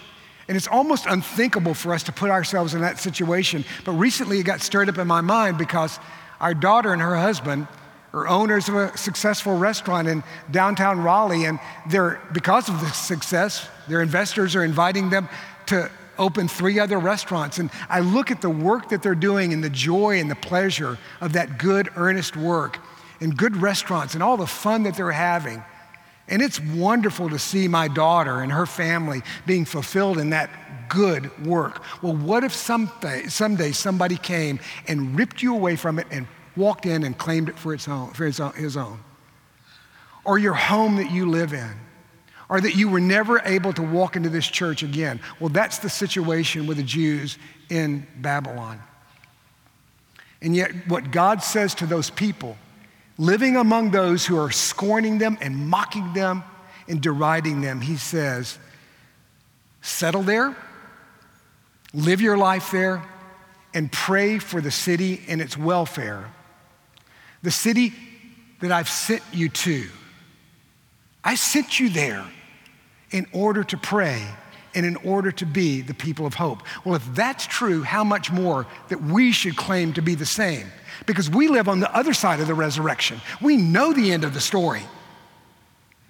And 0.47 0.55
it's 0.55 0.67
almost 0.67 1.07
unthinkable 1.07 1.73
for 1.73 1.93
us 1.93 2.03
to 2.03 2.11
put 2.11 2.29
ourselves 2.29 2.75
in 2.75 2.81
that 2.81 2.99
situation. 2.99 3.65
But 3.83 3.93
recently 3.93 4.39
it 4.39 4.43
got 4.43 4.61
stirred 4.61 4.89
up 4.89 4.99
in 4.99 5.07
my 5.07 5.21
mind 5.21 5.57
because 5.57 5.97
our 6.39 6.53
daughter 6.53 6.93
and 6.93 7.01
her 7.01 7.15
husband 7.15 7.67
or 8.15 8.29
owners 8.29 8.69
of 8.69 8.75
a 8.75 8.97
successful 8.97 9.57
restaurant 9.57 10.07
in 10.07 10.23
downtown 10.49 11.03
Raleigh, 11.03 11.43
and 11.43 11.59
they're, 11.89 12.21
because 12.33 12.69
of 12.69 12.79
the 12.79 12.87
success, 12.87 13.67
their 13.89 14.01
investors 14.01 14.55
are 14.55 14.63
inviting 14.63 15.09
them 15.09 15.27
to 15.65 15.91
open 16.17 16.47
three 16.47 16.79
other 16.79 16.97
restaurants. 16.97 17.57
And 17.57 17.69
I 17.89 17.99
look 17.99 18.31
at 18.31 18.41
the 18.41 18.49
work 18.49 18.87
that 18.89 19.03
they're 19.03 19.15
doing 19.15 19.51
and 19.51 19.61
the 19.61 19.69
joy 19.69 20.21
and 20.21 20.31
the 20.31 20.35
pleasure 20.35 20.97
of 21.19 21.33
that 21.33 21.59
good, 21.59 21.89
earnest 21.97 22.37
work 22.37 22.79
and 23.19 23.35
good 23.35 23.57
restaurants 23.57 24.13
and 24.13 24.23
all 24.23 24.37
the 24.37 24.47
fun 24.47 24.83
that 24.83 24.95
they're 24.95 25.11
having. 25.11 25.61
And 26.29 26.41
it's 26.41 26.61
wonderful 26.61 27.29
to 27.29 27.37
see 27.37 27.67
my 27.67 27.89
daughter 27.89 28.39
and 28.39 28.51
her 28.51 28.65
family 28.65 29.23
being 29.45 29.65
fulfilled 29.65 30.19
in 30.19 30.29
that 30.29 30.49
good 30.87 31.45
work. 31.45 31.83
Well, 32.01 32.15
what 32.15 32.45
if 32.45 32.53
someday, 32.53 33.27
someday 33.27 33.73
somebody 33.73 34.15
came 34.15 34.61
and 34.87 35.17
ripped 35.17 35.43
you 35.43 35.53
away 35.53 35.75
from 35.75 35.99
it 35.99 36.07
and 36.11 36.27
walked 36.55 36.85
in 36.85 37.03
and 37.03 37.17
claimed 37.17 37.49
it 37.49 37.57
for, 37.57 37.73
its 37.73 37.87
own, 37.87 38.11
for 38.11 38.25
his, 38.25 38.39
own, 38.39 38.53
his 38.53 38.77
own. 38.77 38.99
Or 40.23 40.39
your 40.39 40.53
home 40.53 40.97
that 40.97 41.11
you 41.11 41.29
live 41.29 41.53
in. 41.53 41.71
Or 42.47 42.61
that 42.61 42.75
you 42.75 42.89
were 42.89 42.99
never 42.99 43.39
able 43.39 43.73
to 43.73 43.81
walk 43.81 44.15
into 44.15 44.29
this 44.29 44.45
church 44.45 44.83
again. 44.83 45.19
Well, 45.39 45.49
that's 45.49 45.79
the 45.79 45.89
situation 45.89 46.67
with 46.67 46.77
the 46.77 46.83
Jews 46.83 47.37
in 47.69 48.05
Babylon. 48.17 48.81
And 50.41 50.55
yet, 50.55 50.71
what 50.87 51.11
God 51.11 51.41
says 51.41 51.73
to 51.75 51.87
those 51.87 52.11
people, 52.11 52.55
living 53.17 53.55
among 53.55 53.91
those 53.91 54.25
who 54.25 54.37
are 54.37 54.51
scorning 54.51 55.17
them 55.17 55.39
and 55.41 55.55
mocking 55.69 56.13
them 56.13 56.43
and 56.87 57.01
deriding 57.01 57.61
them, 57.61 57.81
He 57.81 57.95
says, 57.95 58.59
settle 59.81 60.21
there, 60.21 60.55
live 61.93 62.21
your 62.21 62.37
life 62.37 62.69
there, 62.71 63.03
and 63.73 63.91
pray 63.91 64.37
for 64.37 64.61
the 64.61 64.71
city 64.71 65.23
and 65.27 65.41
its 65.41 65.57
welfare 65.57 66.31
the 67.45 67.51
city 67.51 67.93
that 68.59 68.71
I've 68.71 68.89
sent 68.89 69.21
you 69.31 69.47
to. 69.49 69.87
I 71.23 71.35
sent 71.35 71.79
you 71.79 71.89
there 71.89 72.25
in 73.11 73.27
order 73.31 73.63
to 73.63 73.77
pray 73.77 74.21
and 74.73 74.85
in 74.85 74.95
order 74.97 75.31
to 75.31 75.45
be 75.45 75.81
the 75.81 75.93
people 75.93 76.25
of 76.25 76.33
hope. 76.33 76.63
Well, 76.83 76.95
if 76.95 77.05
that's 77.13 77.47
true, 77.47 77.83
how 77.83 78.03
much 78.03 78.31
more 78.31 78.65
that 78.89 79.01
we 79.01 79.31
should 79.31 79.55
claim 79.55 79.93
to 79.93 80.01
be 80.01 80.15
the 80.15 80.25
same? 80.25 80.67
Because 81.05 81.29
we 81.29 81.47
live 81.47 81.69
on 81.69 81.79
the 81.79 81.95
other 81.95 82.13
side 82.13 82.39
of 82.39 82.47
the 82.47 82.53
resurrection. 82.53 83.21
We 83.41 83.57
know 83.57 83.93
the 83.93 84.11
end 84.11 84.23
of 84.23 84.33
the 84.33 84.41
story. 84.41 84.81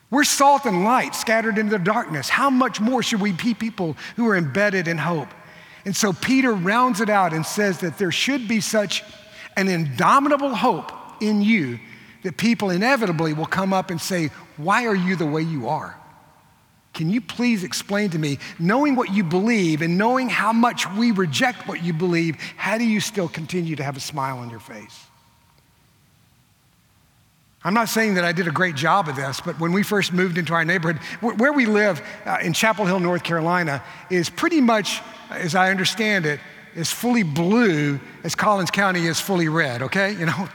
We're 0.09 0.23
salt 0.23 0.65
and 0.65 0.85
light 0.85 1.15
scattered 1.15 1.57
into 1.57 1.77
the 1.77 1.83
darkness. 1.83 2.29
How 2.29 2.49
much 2.49 2.79
more 2.79 3.03
should 3.03 3.19
we 3.19 3.33
be 3.33 3.53
people 3.53 3.97
who 4.15 4.27
are 4.29 4.37
embedded 4.37 4.87
in 4.87 4.97
hope? 4.97 5.29
And 5.83 5.95
so 5.95 6.13
Peter 6.13 6.53
rounds 6.53 7.01
it 7.01 7.09
out 7.09 7.33
and 7.33 7.45
says 7.45 7.79
that 7.79 7.97
there 7.97 8.11
should 8.11 8.47
be 8.47 8.61
such 8.61 9.03
an 9.57 9.67
indomitable 9.67 10.55
hope 10.55 10.91
in 11.21 11.41
you 11.41 11.79
that 12.23 12.37
people 12.37 12.71
inevitably 12.71 13.33
will 13.33 13.45
come 13.45 13.71
up 13.73 13.91
and 13.91 14.01
say, 14.01 14.29
Why 14.57 14.85
are 14.87 14.95
you 14.95 15.15
the 15.15 15.25
way 15.25 15.41
you 15.41 15.67
are? 15.67 15.95
Can 16.93 17.09
you 17.09 17.19
please 17.19 17.63
explain 17.63 18.09
to 18.11 18.19
me, 18.19 18.39
knowing 18.57 18.95
what 18.95 19.11
you 19.11 19.23
believe 19.23 19.81
and 19.81 19.97
knowing 19.97 20.29
how 20.29 20.53
much 20.53 20.89
we 20.93 21.11
reject 21.11 21.67
what 21.67 21.83
you 21.83 21.91
believe, 21.91 22.37
how 22.55 22.77
do 22.77 22.85
you 22.85 23.01
still 23.01 23.27
continue 23.27 23.75
to 23.75 23.83
have 23.83 23.97
a 23.97 23.99
smile 23.99 24.37
on 24.39 24.49
your 24.49 24.61
face? 24.61 25.05
I'm 27.65 27.73
not 27.73 27.89
saying 27.89 28.13
that 28.13 28.23
I 28.23 28.31
did 28.31 28.47
a 28.47 28.51
great 28.51 28.75
job 28.75 29.09
of 29.09 29.15
this, 29.15 29.41
but 29.41 29.59
when 29.59 29.73
we 29.73 29.83
first 29.83 30.13
moved 30.13 30.37
into 30.37 30.53
our 30.53 30.63
neighborhood, 30.63 31.01
where 31.19 31.51
we 31.51 31.65
live 31.65 32.01
uh, 32.25 32.37
in 32.41 32.53
Chapel 32.53 32.85
Hill, 32.85 32.99
North 32.99 33.23
Carolina, 33.23 33.83
is 34.09 34.29
pretty 34.29 34.61
much, 34.61 35.01
as 35.31 35.53
I 35.53 35.71
understand 35.71 36.25
it, 36.25 36.39
is 36.75 36.91
fully 36.91 37.23
blue 37.23 37.99
as 38.23 38.35
Collins 38.35 38.69
County 38.69 39.07
is 39.07 39.19
fully 39.19 39.49
red, 39.49 39.81
okay? 39.81 40.11
You 40.11 40.27
know, 40.27 40.47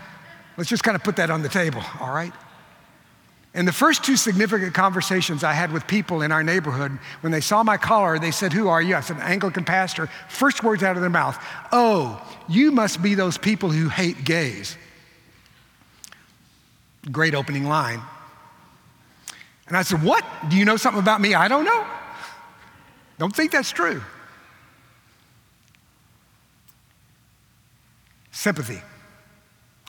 let's 0.60 0.68
just 0.68 0.82
kind 0.82 0.94
of 0.94 1.02
put 1.02 1.16
that 1.16 1.30
on 1.30 1.40
the 1.40 1.48
table, 1.48 1.82
all 2.00 2.12
right? 2.12 2.34
And 3.54 3.66
the 3.66 3.72
first 3.72 4.04
two 4.04 4.18
significant 4.18 4.74
conversations 4.74 5.42
I 5.42 5.54
had 5.54 5.72
with 5.72 5.86
people 5.86 6.20
in 6.20 6.32
our 6.32 6.42
neighborhood, 6.42 6.98
when 7.22 7.32
they 7.32 7.40
saw 7.40 7.62
my 7.62 7.78
collar, 7.78 8.18
they 8.18 8.30
said, 8.30 8.52
Who 8.52 8.68
are 8.68 8.82
you? 8.82 8.94
I 8.94 9.00
said, 9.00 9.16
An 9.16 9.22
Anglican 9.22 9.64
pastor. 9.64 10.10
First 10.28 10.62
words 10.62 10.82
out 10.82 10.96
of 10.96 11.00
their 11.00 11.08
mouth, 11.08 11.42
Oh, 11.72 12.22
you 12.46 12.72
must 12.72 13.00
be 13.00 13.14
those 13.14 13.38
people 13.38 13.70
who 13.70 13.88
hate 13.88 14.22
gays. 14.22 14.76
Great 17.10 17.34
opening 17.34 17.64
line. 17.64 18.02
And 19.66 19.78
I 19.78 19.80
said, 19.80 20.02
What? 20.02 20.26
Do 20.50 20.58
you 20.58 20.66
know 20.66 20.76
something 20.76 21.00
about 21.02 21.22
me 21.22 21.32
I 21.34 21.48
don't 21.48 21.64
know? 21.64 21.86
Don't 23.16 23.34
think 23.34 23.50
that's 23.50 23.70
true. 23.70 24.02
Sympathy, 28.30 28.82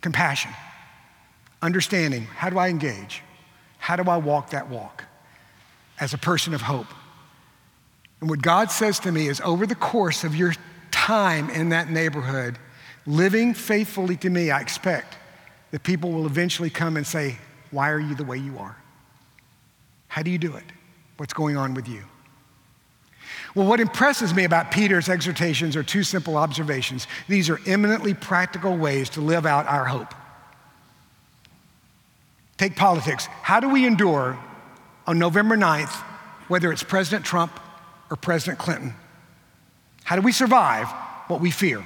compassion, 0.01 0.51
understanding. 1.61 2.23
How 2.23 2.49
do 2.49 2.57
I 2.57 2.69
engage? 2.69 3.21
How 3.77 3.95
do 3.95 4.09
I 4.09 4.17
walk 4.17 4.51
that 4.51 4.69
walk 4.69 5.05
as 5.99 6.13
a 6.13 6.17
person 6.17 6.53
of 6.53 6.61
hope? 6.61 6.87
And 8.19 8.29
what 8.29 8.41
God 8.41 8.71
says 8.71 8.99
to 8.99 9.11
me 9.11 9.27
is 9.27 9.41
over 9.41 9.65
the 9.65 9.75
course 9.75 10.23
of 10.23 10.35
your 10.35 10.53
time 10.91 11.49
in 11.49 11.69
that 11.69 11.89
neighborhood, 11.89 12.59
living 13.05 13.53
faithfully 13.53 14.15
to 14.17 14.29
me, 14.29 14.51
I 14.51 14.59
expect 14.59 15.17
that 15.71 15.83
people 15.83 16.11
will 16.11 16.25
eventually 16.25 16.69
come 16.69 16.97
and 16.97 17.07
say, 17.07 17.37
Why 17.71 17.89
are 17.89 17.99
you 17.99 18.13
the 18.13 18.23
way 18.23 18.37
you 18.37 18.57
are? 18.59 18.77
How 20.07 20.21
do 20.21 20.29
you 20.29 20.37
do 20.37 20.55
it? 20.55 20.65
What's 21.17 21.33
going 21.33 21.57
on 21.57 21.73
with 21.73 21.87
you? 21.87 22.03
Well, 23.53 23.67
what 23.67 23.79
impresses 23.79 24.33
me 24.33 24.45
about 24.45 24.71
Peter's 24.71 25.09
exhortations 25.09 25.75
are 25.75 25.83
two 25.83 26.03
simple 26.03 26.37
observations. 26.37 27.07
These 27.27 27.49
are 27.49 27.59
eminently 27.65 28.13
practical 28.13 28.77
ways 28.77 29.09
to 29.11 29.21
live 29.21 29.45
out 29.45 29.67
our 29.67 29.85
hope. 29.85 30.13
Take 32.57 32.75
politics. 32.75 33.25
How 33.41 33.59
do 33.59 33.67
we 33.69 33.85
endure 33.85 34.39
on 35.05 35.19
November 35.19 35.57
9th, 35.57 35.93
whether 36.47 36.71
it's 36.71 36.83
President 36.83 37.25
Trump 37.25 37.59
or 38.09 38.15
President 38.15 38.59
Clinton? 38.59 38.93
How 40.03 40.15
do 40.15 40.21
we 40.21 40.31
survive 40.31 40.87
what 41.27 41.41
we 41.41 41.51
fear? 41.51 41.85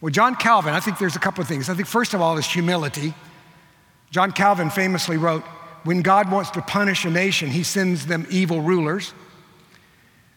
Well, 0.00 0.10
John 0.10 0.34
Calvin, 0.34 0.74
I 0.74 0.80
think 0.80 0.98
there's 0.98 1.16
a 1.16 1.20
couple 1.20 1.40
of 1.40 1.48
things. 1.48 1.70
I 1.70 1.74
think, 1.74 1.88
first 1.88 2.12
of 2.12 2.20
all, 2.20 2.36
is 2.36 2.46
humility. 2.46 3.14
John 4.10 4.32
Calvin 4.32 4.70
famously 4.70 5.16
wrote, 5.16 5.42
When 5.84 6.02
God 6.02 6.30
wants 6.30 6.50
to 6.50 6.62
punish 6.62 7.04
a 7.04 7.10
nation, 7.10 7.50
he 7.50 7.62
sends 7.62 8.06
them 8.06 8.26
evil 8.28 8.60
rulers. 8.60 9.14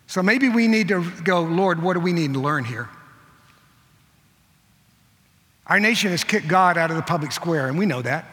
So 0.09 0.23
maybe 0.23 0.49
we 0.49 0.67
need 0.67 0.87
to 0.87 1.07
go, 1.23 1.43
Lord, 1.43 1.83
what 1.83 1.93
do 1.93 1.99
we 1.99 2.13
need 2.13 2.33
to 2.33 2.39
learn 2.39 2.65
here? 2.65 2.89
Our 5.67 5.79
nation 5.79 6.09
has 6.09 6.23
kicked 6.23 6.47
God 6.47 6.79
out 6.79 6.89
of 6.89 6.97
the 6.97 7.03
public 7.03 7.31
square, 7.31 7.67
and 7.67 7.77
we 7.77 7.85
know 7.85 8.01
that. 8.01 8.25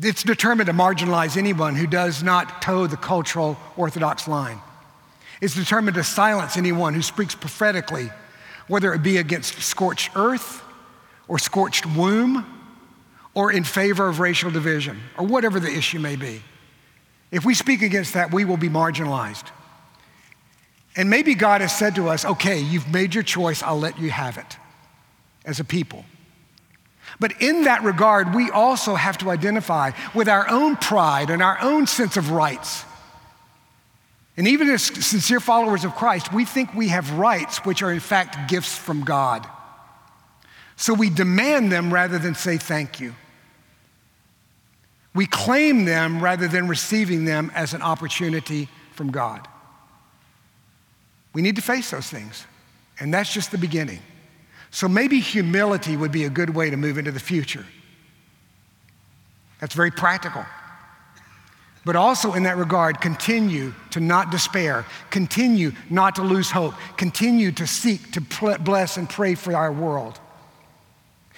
It's 0.00 0.22
determined 0.22 0.68
to 0.68 0.72
marginalize 0.72 1.36
anyone 1.36 1.76
who 1.76 1.86
does 1.86 2.22
not 2.22 2.62
toe 2.62 2.86
the 2.86 2.96
cultural 2.96 3.58
orthodox 3.76 4.26
line. 4.28 4.62
It's 5.42 5.54
determined 5.54 5.96
to 5.96 6.04
silence 6.04 6.56
anyone 6.56 6.94
who 6.94 7.02
speaks 7.02 7.34
prophetically 7.34 8.08
whether 8.66 8.94
it 8.94 9.02
be 9.02 9.18
against 9.18 9.60
scorched 9.60 10.10
earth 10.16 10.62
or 11.28 11.38
scorched 11.38 11.84
womb 11.84 12.46
or 13.34 13.52
in 13.52 13.62
favor 13.62 14.08
of 14.08 14.20
racial 14.20 14.50
division 14.50 14.98
or 15.18 15.26
whatever 15.26 15.60
the 15.60 15.70
issue 15.70 15.98
may 15.98 16.16
be. 16.16 16.42
If 17.30 17.44
we 17.44 17.54
speak 17.54 17.82
against 17.82 18.14
that, 18.14 18.32
we 18.32 18.44
will 18.44 18.56
be 18.56 18.68
marginalized. 18.68 19.44
And 20.96 21.10
maybe 21.10 21.34
God 21.34 21.60
has 21.60 21.76
said 21.76 21.94
to 21.96 22.08
us, 22.08 22.24
okay, 22.24 22.58
you've 22.58 22.92
made 22.92 23.14
your 23.14 23.22
choice, 23.22 23.62
I'll 23.62 23.78
let 23.78 23.98
you 23.98 24.10
have 24.10 24.38
it 24.38 24.56
as 25.44 25.60
a 25.60 25.64
people. 25.64 26.04
But 27.20 27.40
in 27.40 27.64
that 27.64 27.82
regard, 27.82 28.34
we 28.34 28.50
also 28.50 28.94
have 28.94 29.18
to 29.18 29.30
identify 29.30 29.92
with 30.14 30.28
our 30.28 30.48
own 30.48 30.76
pride 30.76 31.30
and 31.30 31.42
our 31.42 31.58
own 31.60 31.86
sense 31.86 32.16
of 32.16 32.30
rights 32.30 32.84
and 34.38 34.46
even 34.46 34.70
as 34.70 34.84
sincere 34.84 35.40
followers 35.40 35.84
of 35.84 35.96
Christ, 35.96 36.32
we 36.32 36.44
think 36.44 36.72
we 36.72 36.88
have 36.88 37.18
rights 37.18 37.64
which 37.64 37.82
are 37.82 37.90
in 37.90 37.98
fact 37.98 38.48
gifts 38.48 38.78
from 38.78 39.02
God. 39.02 39.44
So 40.76 40.94
we 40.94 41.10
demand 41.10 41.72
them 41.72 41.92
rather 41.92 42.20
than 42.20 42.36
say 42.36 42.56
thank 42.56 43.00
you. 43.00 43.16
We 45.14 45.26
claim 45.26 45.84
them 45.84 46.22
rather 46.22 46.48
than 46.48 46.68
receiving 46.68 47.24
them 47.24 47.50
as 47.54 47.74
an 47.74 47.82
opportunity 47.82 48.68
from 48.92 49.10
God. 49.10 49.48
We 51.32 51.42
need 51.42 51.56
to 51.56 51.62
face 51.62 51.90
those 51.90 52.08
things, 52.08 52.44
and 53.00 53.12
that's 53.12 53.32
just 53.32 53.50
the 53.50 53.58
beginning. 53.58 54.00
So 54.70 54.88
maybe 54.88 55.20
humility 55.20 55.96
would 55.96 56.12
be 56.12 56.24
a 56.24 56.30
good 56.30 56.50
way 56.50 56.70
to 56.70 56.76
move 56.76 56.98
into 56.98 57.12
the 57.12 57.20
future. 57.20 57.64
That's 59.60 59.74
very 59.74 59.90
practical. 59.90 60.44
But 61.84 61.96
also, 61.96 62.34
in 62.34 62.42
that 62.42 62.58
regard, 62.58 63.00
continue 63.00 63.72
to 63.92 64.00
not 64.00 64.30
despair, 64.30 64.84
continue 65.10 65.72
not 65.88 66.16
to 66.16 66.22
lose 66.22 66.50
hope, 66.50 66.74
continue 66.96 67.50
to 67.52 67.66
seek 67.66 68.12
to 68.12 68.20
bless 68.58 68.98
and 68.98 69.08
pray 69.08 69.34
for 69.34 69.56
our 69.56 69.72
world. 69.72 70.20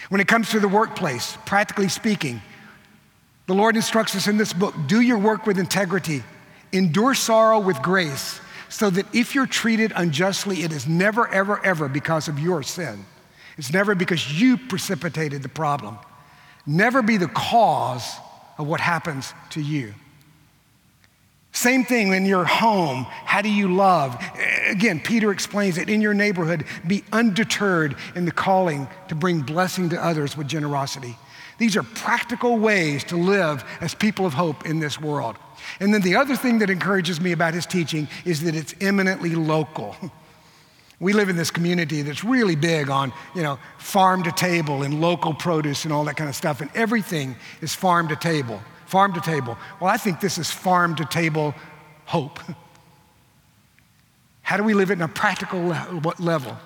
When 0.08 0.20
it 0.20 0.26
comes 0.26 0.50
to 0.50 0.60
the 0.60 0.66
workplace, 0.66 1.36
practically 1.46 1.88
speaking, 1.88 2.42
the 3.50 3.56
Lord 3.56 3.74
instructs 3.74 4.14
us 4.14 4.28
in 4.28 4.36
this 4.36 4.52
book 4.52 4.76
do 4.86 5.00
your 5.00 5.18
work 5.18 5.44
with 5.44 5.58
integrity, 5.58 6.22
endure 6.70 7.14
sorrow 7.14 7.58
with 7.58 7.82
grace, 7.82 8.40
so 8.68 8.88
that 8.90 9.12
if 9.12 9.34
you're 9.34 9.44
treated 9.44 9.92
unjustly, 9.96 10.62
it 10.62 10.70
is 10.70 10.86
never, 10.86 11.26
ever, 11.26 11.60
ever 11.64 11.88
because 11.88 12.28
of 12.28 12.38
your 12.38 12.62
sin. 12.62 13.04
It's 13.58 13.72
never 13.72 13.96
because 13.96 14.40
you 14.40 14.56
precipitated 14.56 15.42
the 15.42 15.48
problem. 15.48 15.98
Never 16.64 17.02
be 17.02 17.16
the 17.16 17.26
cause 17.26 18.08
of 18.56 18.68
what 18.68 18.78
happens 18.78 19.34
to 19.50 19.60
you. 19.60 19.94
Same 21.50 21.84
thing 21.84 22.12
in 22.12 22.26
your 22.26 22.44
home. 22.44 23.02
How 23.02 23.42
do 23.42 23.50
you 23.50 23.74
love? 23.74 24.16
Again, 24.68 25.00
Peter 25.00 25.32
explains 25.32 25.76
it 25.76 25.88
in 25.88 26.00
your 26.00 26.14
neighborhood, 26.14 26.66
be 26.86 27.02
undeterred 27.10 27.96
in 28.14 28.26
the 28.26 28.30
calling 28.30 28.86
to 29.08 29.16
bring 29.16 29.40
blessing 29.40 29.88
to 29.88 30.00
others 30.00 30.36
with 30.36 30.46
generosity. 30.46 31.16
These 31.60 31.76
are 31.76 31.84
practical 31.84 32.58
ways 32.58 33.04
to 33.04 33.16
live 33.16 33.64
as 33.80 33.94
people 33.94 34.26
of 34.26 34.34
hope 34.34 34.66
in 34.66 34.80
this 34.80 35.00
world. 35.00 35.36
And 35.78 35.94
then 35.94 36.00
the 36.00 36.16
other 36.16 36.34
thing 36.34 36.58
that 36.58 36.70
encourages 36.70 37.20
me 37.20 37.30
about 37.30 37.54
his 37.54 37.66
teaching 37.66 38.08
is 38.24 38.42
that 38.42 38.56
it's 38.56 38.74
eminently 38.80 39.36
local. 39.36 39.94
We 41.02 41.14
live 41.14 41.30
in 41.30 41.36
this 41.36 41.50
community 41.50 42.02
that's 42.02 42.22
really 42.22 42.56
big 42.56 42.90
on, 42.90 43.14
you 43.34 43.42
know, 43.42 43.58
farm 43.78 44.22
to 44.24 44.32
table 44.32 44.82
and 44.82 45.00
local 45.00 45.32
produce 45.32 45.84
and 45.84 45.94
all 45.94 46.04
that 46.04 46.18
kind 46.18 46.28
of 46.28 46.36
stuff, 46.36 46.60
and 46.60 46.70
everything 46.74 47.36
is 47.62 47.74
farm 47.74 48.08
to 48.08 48.16
table 48.16 48.60
farm 48.90 49.12
to 49.12 49.20
table. 49.20 49.56
Well, 49.78 49.88
I 49.88 49.96
think 49.96 50.20
this 50.20 50.36
is 50.36 50.50
farm 50.50 50.96
to 50.96 51.04
table 51.04 51.54
hope. 52.06 52.40
How 54.42 54.56
do 54.56 54.64
we 54.64 54.74
live 54.74 54.90
it 54.90 54.94
in 54.94 55.02
a 55.02 55.08
practical 55.08 55.60
level? 56.18 56.58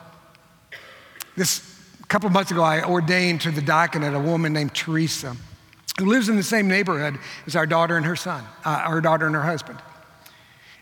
This 1.36 1.73
a 2.04 2.06
couple 2.06 2.28
months 2.28 2.50
ago, 2.50 2.62
I 2.62 2.84
ordained 2.84 3.40
to 3.42 3.50
the 3.50 3.62
diaconate 3.62 4.12
a 4.12 4.20
woman 4.20 4.52
named 4.52 4.74
Teresa, 4.74 5.34
who 5.98 6.04
lives 6.04 6.28
in 6.28 6.36
the 6.36 6.42
same 6.42 6.68
neighborhood 6.68 7.18
as 7.46 7.56
our 7.56 7.66
daughter 7.66 7.96
and 7.96 8.04
her 8.04 8.14
son, 8.14 8.44
uh, 8.64 8.82
our 8.84 9.00
daughter 9.00 9.24
and 9.26 9.34
her 9.34 9.42
husband. 9.42 9.78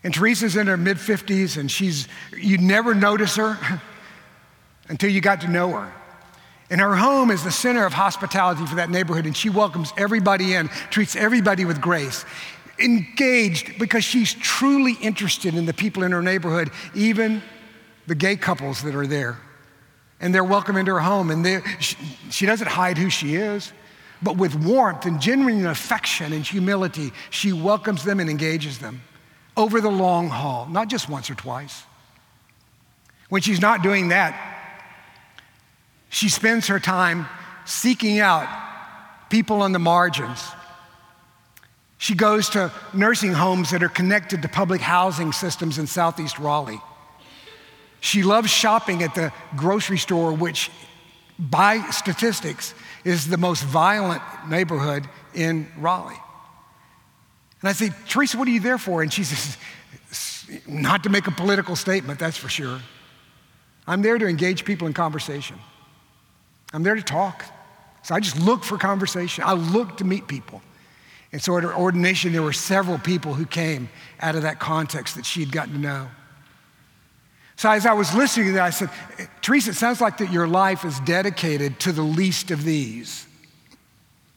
And 0.02 0.12
Teresa's 0.12 0.56
in 0.56 0.66
her 0.66 0.76
mid 0.76 0.96
50s, 0.96 1.56
and 1.58 1.70
she's, 1.70 2.08
you'd 2.36 2.60
never 2.60 2.92
notice 2.92 3.36
her 3.36 3.56
until 4.88 5.10
you 5.10 5.20
got 5.20 5.42
to 5.42 5.48
know 5.48 5.70
her. 5.70 5.92
And 6.70 6.80
her 6.80 6.96
home 6.96 7.30
is 7.30 7.44
the 7.44 7.52
center 7.52 7.86
of 7.86 7.92
hospitality 7.92 8.66
for 8.66 8.74
that 8.76 8.90
neighborhood, 8.90 9.24
and 9.24 9.36
she 9.36 9.48
welcomes 9.48 9.92
everybody 9.96 10.54
in, 10.54 10.68
treats 10.90 11.14
everybody 11.14 11.64
with 11.64 11.80
grace. 11.80 12.24
Engaged 12.80 13.78
because 13.78 14.02
she's 14.02 14.34
truly 14.34 14.94
interested 14.94 15.54
in 15.54 15.66
the 15.66 15.74
people 15.74 16.02
in 16.02 16.10
her 16.10 16.22
neighborhood, 16.22 16.70
even 16.96 17.42
the 18.08 18.16
gay 18.16 18.34
couples 18.34 18.82
that 18.82 18.96
are 18.96 19.06
there. 19.06 19.38
And 20.22 20.34
they're 20.34 20.44
welcome 20.44 20.76
into 20.76 20.92
her 20.92 21.00
home, 21.00 21.30
and 21.30 21.62
she, 21.80 21.96
she 22.30 22.46
doesn't 22.46 22.68
hide 22.68 22.96
who 22.96 23.10
she 23.10 23.34
is, 23.34 23.72
but 24.22 24.36
with 24.36 24.54
warmth 24.54 25.04
and 25.04 25.20
genuine 25.20 25.66
affection 25.66 26.32
and 26.32 26.46
humility, 26.46 27.12
she 27.28 27.52
welcomes 27.52 28.04
them 28.04 28.20
and 28.20 28.30
engages 28.30 28.78
them 28.78 29.02
over 29.56 29.80
the 29.80 29.90
long 29.90 30.28
haul, 30.28 30.66
not 30.66 30.88
just 30.88 31.08
once 31.08 31.28
or 31.28 31.34
twice. 31.34 31.82
When 33.28 33.42
she's 33.42 33.60
not 33.60 33.82
doing 33.82 34.08
that, 34.08 34.38
she 36.08 36.28
spends 36.28 36.68
her 36.68 36.78
time 36.78 37.26
seeking 37.64 38.20
out 38.20 38.48
people 39.28 39.62
on 39.62 39.72
the 39.72 39.78
margins. 39.78 40.40
She 41.98 42.14
goes 42.14 42.50
to 42.50 42.70
nursing 42.92 43.32
homes 43.32 43.70
that 43.70 43.82
are 43.82 43.88
connected 43.88 44.42
to 44.42 44.48
public 44.48 44.80
housing 44.80 45.32
systems 45.32 45.78
in 45.78 45.86
Southeast 45.86 46.38
Raleigh. 46.38 46.80
She 48.02 48.24
loves 48.24 48.50
shopping 48.50 49.04
at 49.04 49.14
the 49.14 49.32
grocery 49.56 49.96
store, 49.96 50.32
which, 50.32 50.72
by 51.38 51.80
statistics, 51.92 52.74
is 53.04 53.28
the 53.28 53.36
most 53.36 53.62
violent 53.62 54.22
neighborhood 54.48 55.08
in 55.34 55.68
Raleigh. 55.78 56.20
And 57.60 57.68
I 57.68 57.72
say, 57.72 57.90
Teresa, 58.08 58.36
what 58.38 58.48
are 58.48 58.50
you 58.50 58.58
there 58.58 58.76
for? 58.76 59.02
And 59.02 59.12
she 59.12 59.22
says, 59.22 59.56
not 60.66 61.04
to 61.04 61.10
make 61.10 61.28
a 61.28 61.30
political 61.30 61.76
statement, 61.76 62.18
that's 62.18 62.36
for 62.36 62.48
sure. 62.48 62.80
I'm 63.86 64.02
there 64.02 64.18
to 64.18 64.26
engage 64.26 64.64
people 64.64 64.88
in 64.88 64.94
conversation. 64.94 65.56
I'm 66.72 66.82
there 66.82 66.96
to 66.96 67.02
talk. 67.02 67.44
So 68.02 68.16
I 68.16 68.20
just 68.20 68.36
look 68.36 68.64
for 68.64 68.78
conversation. 68.78 69.44
I 69.46 69.52
look 69.52 69.98
to 69.98 70.04
meet 70.04 70.26
people. 70.26 70.60
And 71.30 71.40
so 71.40 71.56
at 71.56 71.62
her 71.62 71.72
ordination, 71.72 72.32
there 72.32 72.42
were 72.42 72.52
several 72.52 72.98
people 72.98 73.34
who 73.34 73.46
came 73.46 73.88
out 74.18 74.34
of 74.34 74.42
that 74.42 74.58
context 74.58 75.14
that 75.14 75.24
she 75.24 75.38
had 75.38 75.52
gotten 75.52 75.74
to 75.74 75.78
know. 75.78 76.08
So 77.62 77.70
as 77.70 77.86
I 77.86 77.92
was 77.92 78.12
listening 78.12 78.46
to 78.46 78.52
that, 78.54 78.64
I 78.64 78.70
said, 78.70 78.90
Teresa, 79.40 79.70
it 79.70 79.74
sounds 79.74 80.00
like 80.00 80.18
that 80.18 80.32
your 80.32 80.48
life 80.48 80.84
is 80.84 80.98
dedicated 80.98 81.78
to 81.78 81.92
the 81.92 82.02
least 82.02 82.50
of 82.50 82.64
these. 82.64 83.24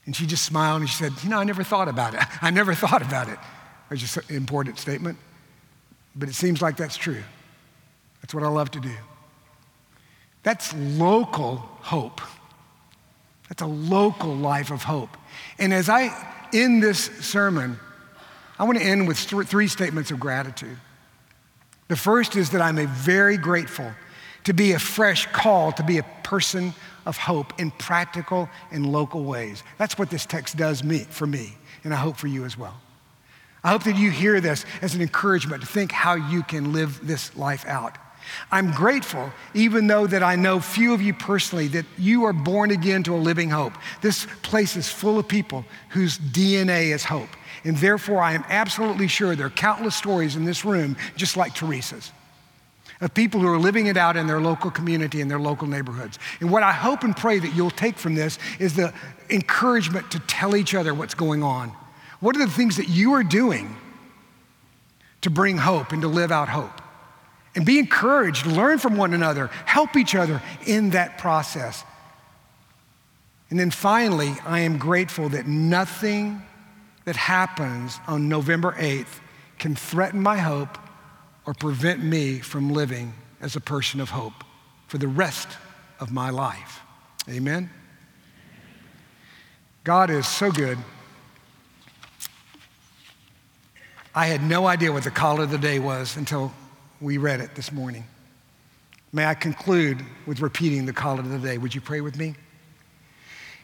And 0.06 0.16
she 0.16 0.28
just 0.28 0.46
smiled 0.46 0.82
and 0.82 0.88
she 0.88 0.96
said, 0.96 1.12
You 1.24 1.30
know, 1.32 1.40
I 1.40 1.44
never 1.44 1.64
thought 1.64 1.88
about 1.88 2.14
it. 2.14 2.20
I 2.44 2.52
never 2.52 2.76
thought 2.76 3.02
about 3.02 3.28
it. 3.28 3.40
It's 3.90 4.00
just 4.00 4.18
an 4.18 4.36
important 4.36 4.78
statement. 4.78 5.18
But 6.16 6.30
it 6.30 6.36
seems 6.36 6.62
like 6.62 6.78
that's 6.78 6.98
true. 6.98 7.24
That's 8.22 8.32
what 8.32 8.44
I 8.44 8.48
love 8.48 8.70
to 8.70 8.80
do. 8.80 8.94
That's 10.44 10.72
local 10.76 11.56
hope. 11.56 12.22
That's 13.50 13.64
a 13.64 13.66
local 13.66 14.36
life 14.36 14.70
of 14.70 14.84
hope. 14.84 15.18
And 15.58 15.74
as 15.74 15.90
I 15.90 16.12
end 16.54 16.84
this 16.84 17.06
sermon, 17.22 17.80
I 18.60 18.66
want 18.66 18.78
to 18.78 18.84
end 18.84 19.08
with 19.08 19.18
three 19.18 19.68
statements 19.68 20.12
of 20.12 20.20
gratitude. 20.20 20.78
The 21.88 21.96
first 21.96 22.36
is 22.36 22.50
that 22.52 22.62
I'm 22.62 22.78
very 22.88 23.38
grateful 23.38 23.92
to 24.46 24.54
be 24.54 24.74
a 24.74 24.80
fresh 24.80 25.28
call 25.28 25.72
to 25.74 25.84
be 25.84 25.98
a 25.98 26.06
person 26.24 26.74
of 27.06 27.18
hope 27.18 27.60
in 27.60 27.72
practical 27.72 28.50
and 28.72 28.92
local 28.92 29.24
ways. 29.24 29.64
That's 29.78 29.98
what 29.98 30.10
this 30.10 30.26
text 30.26 30.58
does 30.58 30.84
me, 30.84 31.00
for 31.00 31.28
me, 31.28 31.54
and 31.84 31.94
I 31.94 31.98
hope 31.98 32.18
for 32.18 32.28
you 32.28 32.46
as 32.46 32.58
well. 32.58 32.80
I 33.64 33.70
hope 33.70 33.84
that 33.84 33.96
you 33.96 34.12
hear 34.12 34.40
this 34.42 34.66
as 34.82 34.94
an 34.94 35.02
encouragement 35.02 35.62
to 35.62 35.68
think 35.68 35.92
how 35.92 36.14
you 36.14 36.44
can 36.44 36.74
live 36.74 37.06
this 37.06 37.36
life 37.36 37.66
out. 37.66 37.98
I'm 38.52 38.72
grateful, 38.72 39.32
even 39.54 39.88
though 39.88 40.08
that 40.08 40.24
I 40.24 40.36
know 40.36 40.60
few 40.60 40.94
of 40.94 41.02
you 41.02 41.14
personally, 41.14 41.68
that 41.70 41.86
you 41.98 42.26
are 42.26 42.34
born 42.34 42.72
again 42.72 43.04
to 43.04 43.16
a 43.16 43.18
living 43.18 43.50
hope. 43.50 43.74
This 44.02 44.28
place 44.42 44.76
is 44.76 44.90
full 44.90 45.20
of 45.20 45.28
people 45.28 45.66
whose 45.90 46.18
DNA 46.18 46.94
is 46.94 47.04
hope. 47.04 47.30
And 47.64 47.78
therefore, 47.78 48.22
I 48.22 48.34
am 48.34 48.44
absolutely 48.50 49.08
sure 49.08 49.36
there 49.36 49.48
are 49.48 49.52
countless 49.52 49.96
stories 49.96 50.36
in 50.36 50.46
this 50.46 50.66
room, 50.66 50.98
just 51.16 51.38
like 51.38 51.54
Teresa's 51.56 52.12
of 53.02 53.14
people 53.14 53.40
who 53.42 53.48
are 53.48 53.58
living 53.58 53.88
it 53.88 53.98
out 53.98 54.16
in 54.16 54.28
their 54.28 54.40
local 54.40 54.72
community, 54.72 55.22
in 55.22 55.28
their 55.28 55.40
local 55.40 55.68
neighborhoods. 55.68 56.18
And 56.40 56.52
what 56.52 56.64
I 56.64 56.72
hope 56.72 57.04
and 57.04 57.16
pray 57.16 57.40
that 57.40 57.54
you'll 57.54 57.72
take 57.72 57.98
from 57.98 58.16
this 58.16 58.40
is 58.60 58.76
the 58.76 58.94
encouragement 59.30 60.12
to 60.12 60.20
tell 60.20 60.56
each 60.56 60.74
other 60.74 60.94
what's 60.94 61.14
going 61.14 61.44
on. 61.44 61.74
What 62.20 62.36
are 62.36 62.46
the 62.46 62.52
things 62.52 62.78
that 62.78 62.90
you 62.90 63.14
are 63.14 63.24
doing 63.24 63.76
to 65.22 65.30
bring 65.30 65.58
hope 65.58 65.92
and 65.92 66.02
to 66.02 66.08
live 66.08 66.32
out 66.32 66.50
hope? 66.50 66.82
And 67.56 67.66
be 67.66 67.80
encouraged, 67.80 68.46
learn 68.46 68.80
from 68.80 68.98
one 68.98 69.14
another, 69.14 69.48
help 69.66 69.96
each 69.96 70.14
other 70.14 70.42
in 70.66 70.90
that 70.92 71.18
process. 71.18 71.84
And 73.50 73.60
then 73.60 73.72
finally, 73.72 74.34
I 74.46 74.60
am 74.62 74.78
grateful 74.78 75.30
that 75.30 75.48
nothing 75.48 76.42
that 77.06 77.16
happens 77.16 78.00
on 78.08 78.28
November 78.28 78.74
8th 78.74 79.20
can 79.58 79.76
threaten 79.76 80.22
my 80.22 80.38
hope 80.38 80.78
or 81.46 81.54
prevent 81.54 82.04
me 82.04 82.40
from 82.40 82.72
living 82.72 83.14
as 83.40 83.56
a 83.56 83.62
person 83.62 84.02
of 84.02 84.10
hope 84.10 84.44
for 84.88 84.98
the 84.98 85.08
rest 85.08 85.48
of 86.00 86.12
my 86.12 86.32
life. 86.32 86.82
Amen? 87.30 87.70
God 89.84 90.10
is 90.10 90.28
so 90.28 90.52
good. 90.52 90.78
I 94.14 94.28
had 94.28 94.42
no 94.42 94.66
idea 94.66 94.92
what 94.92 95.04
the 95.04 95.12
call 95.12 95.42
of 95.42 95.52
the 95.52 95.58
day 95.58 95.78
was 95.78 96.18
until 96.18 96.52
we 97.02 97.18
read 97.18 97.40
it 97.40 97.56
this 97.56 97.72
morning. 97.72 98.06
May 99.12 99.26
I 99.26 99.34
conclude 99.34 100.04
with 100.26 100.42
repeating 100.42 100.86
the 100.86 100.94
call 100.94 101.20
of 101.20 101.30
the 101.30 101.40
day? 101.40 101.58
Would 101.58 101.74
you 101.74 101.82
pray 101.82 102.02
with 102.02 102.18
me? 102.18 102.36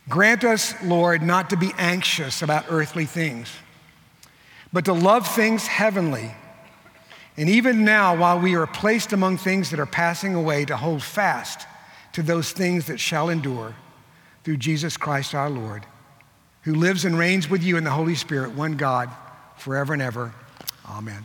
Grant 0.10 0.44
us, 0.44 0.74
Lord, 0.84 1.22
not 1.22 1.50
to 1.52 1.58
be 1.58 1.72
anxious 1.78 2.42
about 2.42 2.66
earthly 2.70 3.06
things, 3.06 3.52
but 4.74 4.86
to 4.86 4.94
love 4.94 5.28
things 5.28 5.68
heavenly 5.68 6.32
and 7.38 7.50
even 7.50 7.86
now, 7.86 8.16
while 8.16 8.40
we 8.40 8.56
are 8.56 8.68
placed 8.68 9.14
among 9.14 9.38
things 9.38 9.70
that 9.70 9.80
are 9.80 9.86
passing 9.86 10.36
away, 10.36 10.66
to 10.66 10.76
hold 10.76 11.02
fast 11.02 11.66
to 12.14 12.22
those 12.22 12.52
things 12.52 12.88
that 12.88 13.00
shall 13.00 13.30
endure 13.30 13.74
through 14.44 14.58
Jesus 14.58 14.98
Christ 14.98 15.34
our 15.34 15.50
Lord, 15.50 15.86
who 16.64 16.76
lives 16.76 17.06
and 17.06 17.18
reigns 17.18 17.50
with 17.50 17.64
you 17.64 17.78
in 17.78 17.84
the 17.84 17.92
Holy 17.92 18.16
Spirit, 18.16 18.52
one 18.52 18.76
God, 18.76 19.10
forever 19.58 19.94
and 19.94 20.02
ever. 20.02 20.34
Amen. 20.90 21.24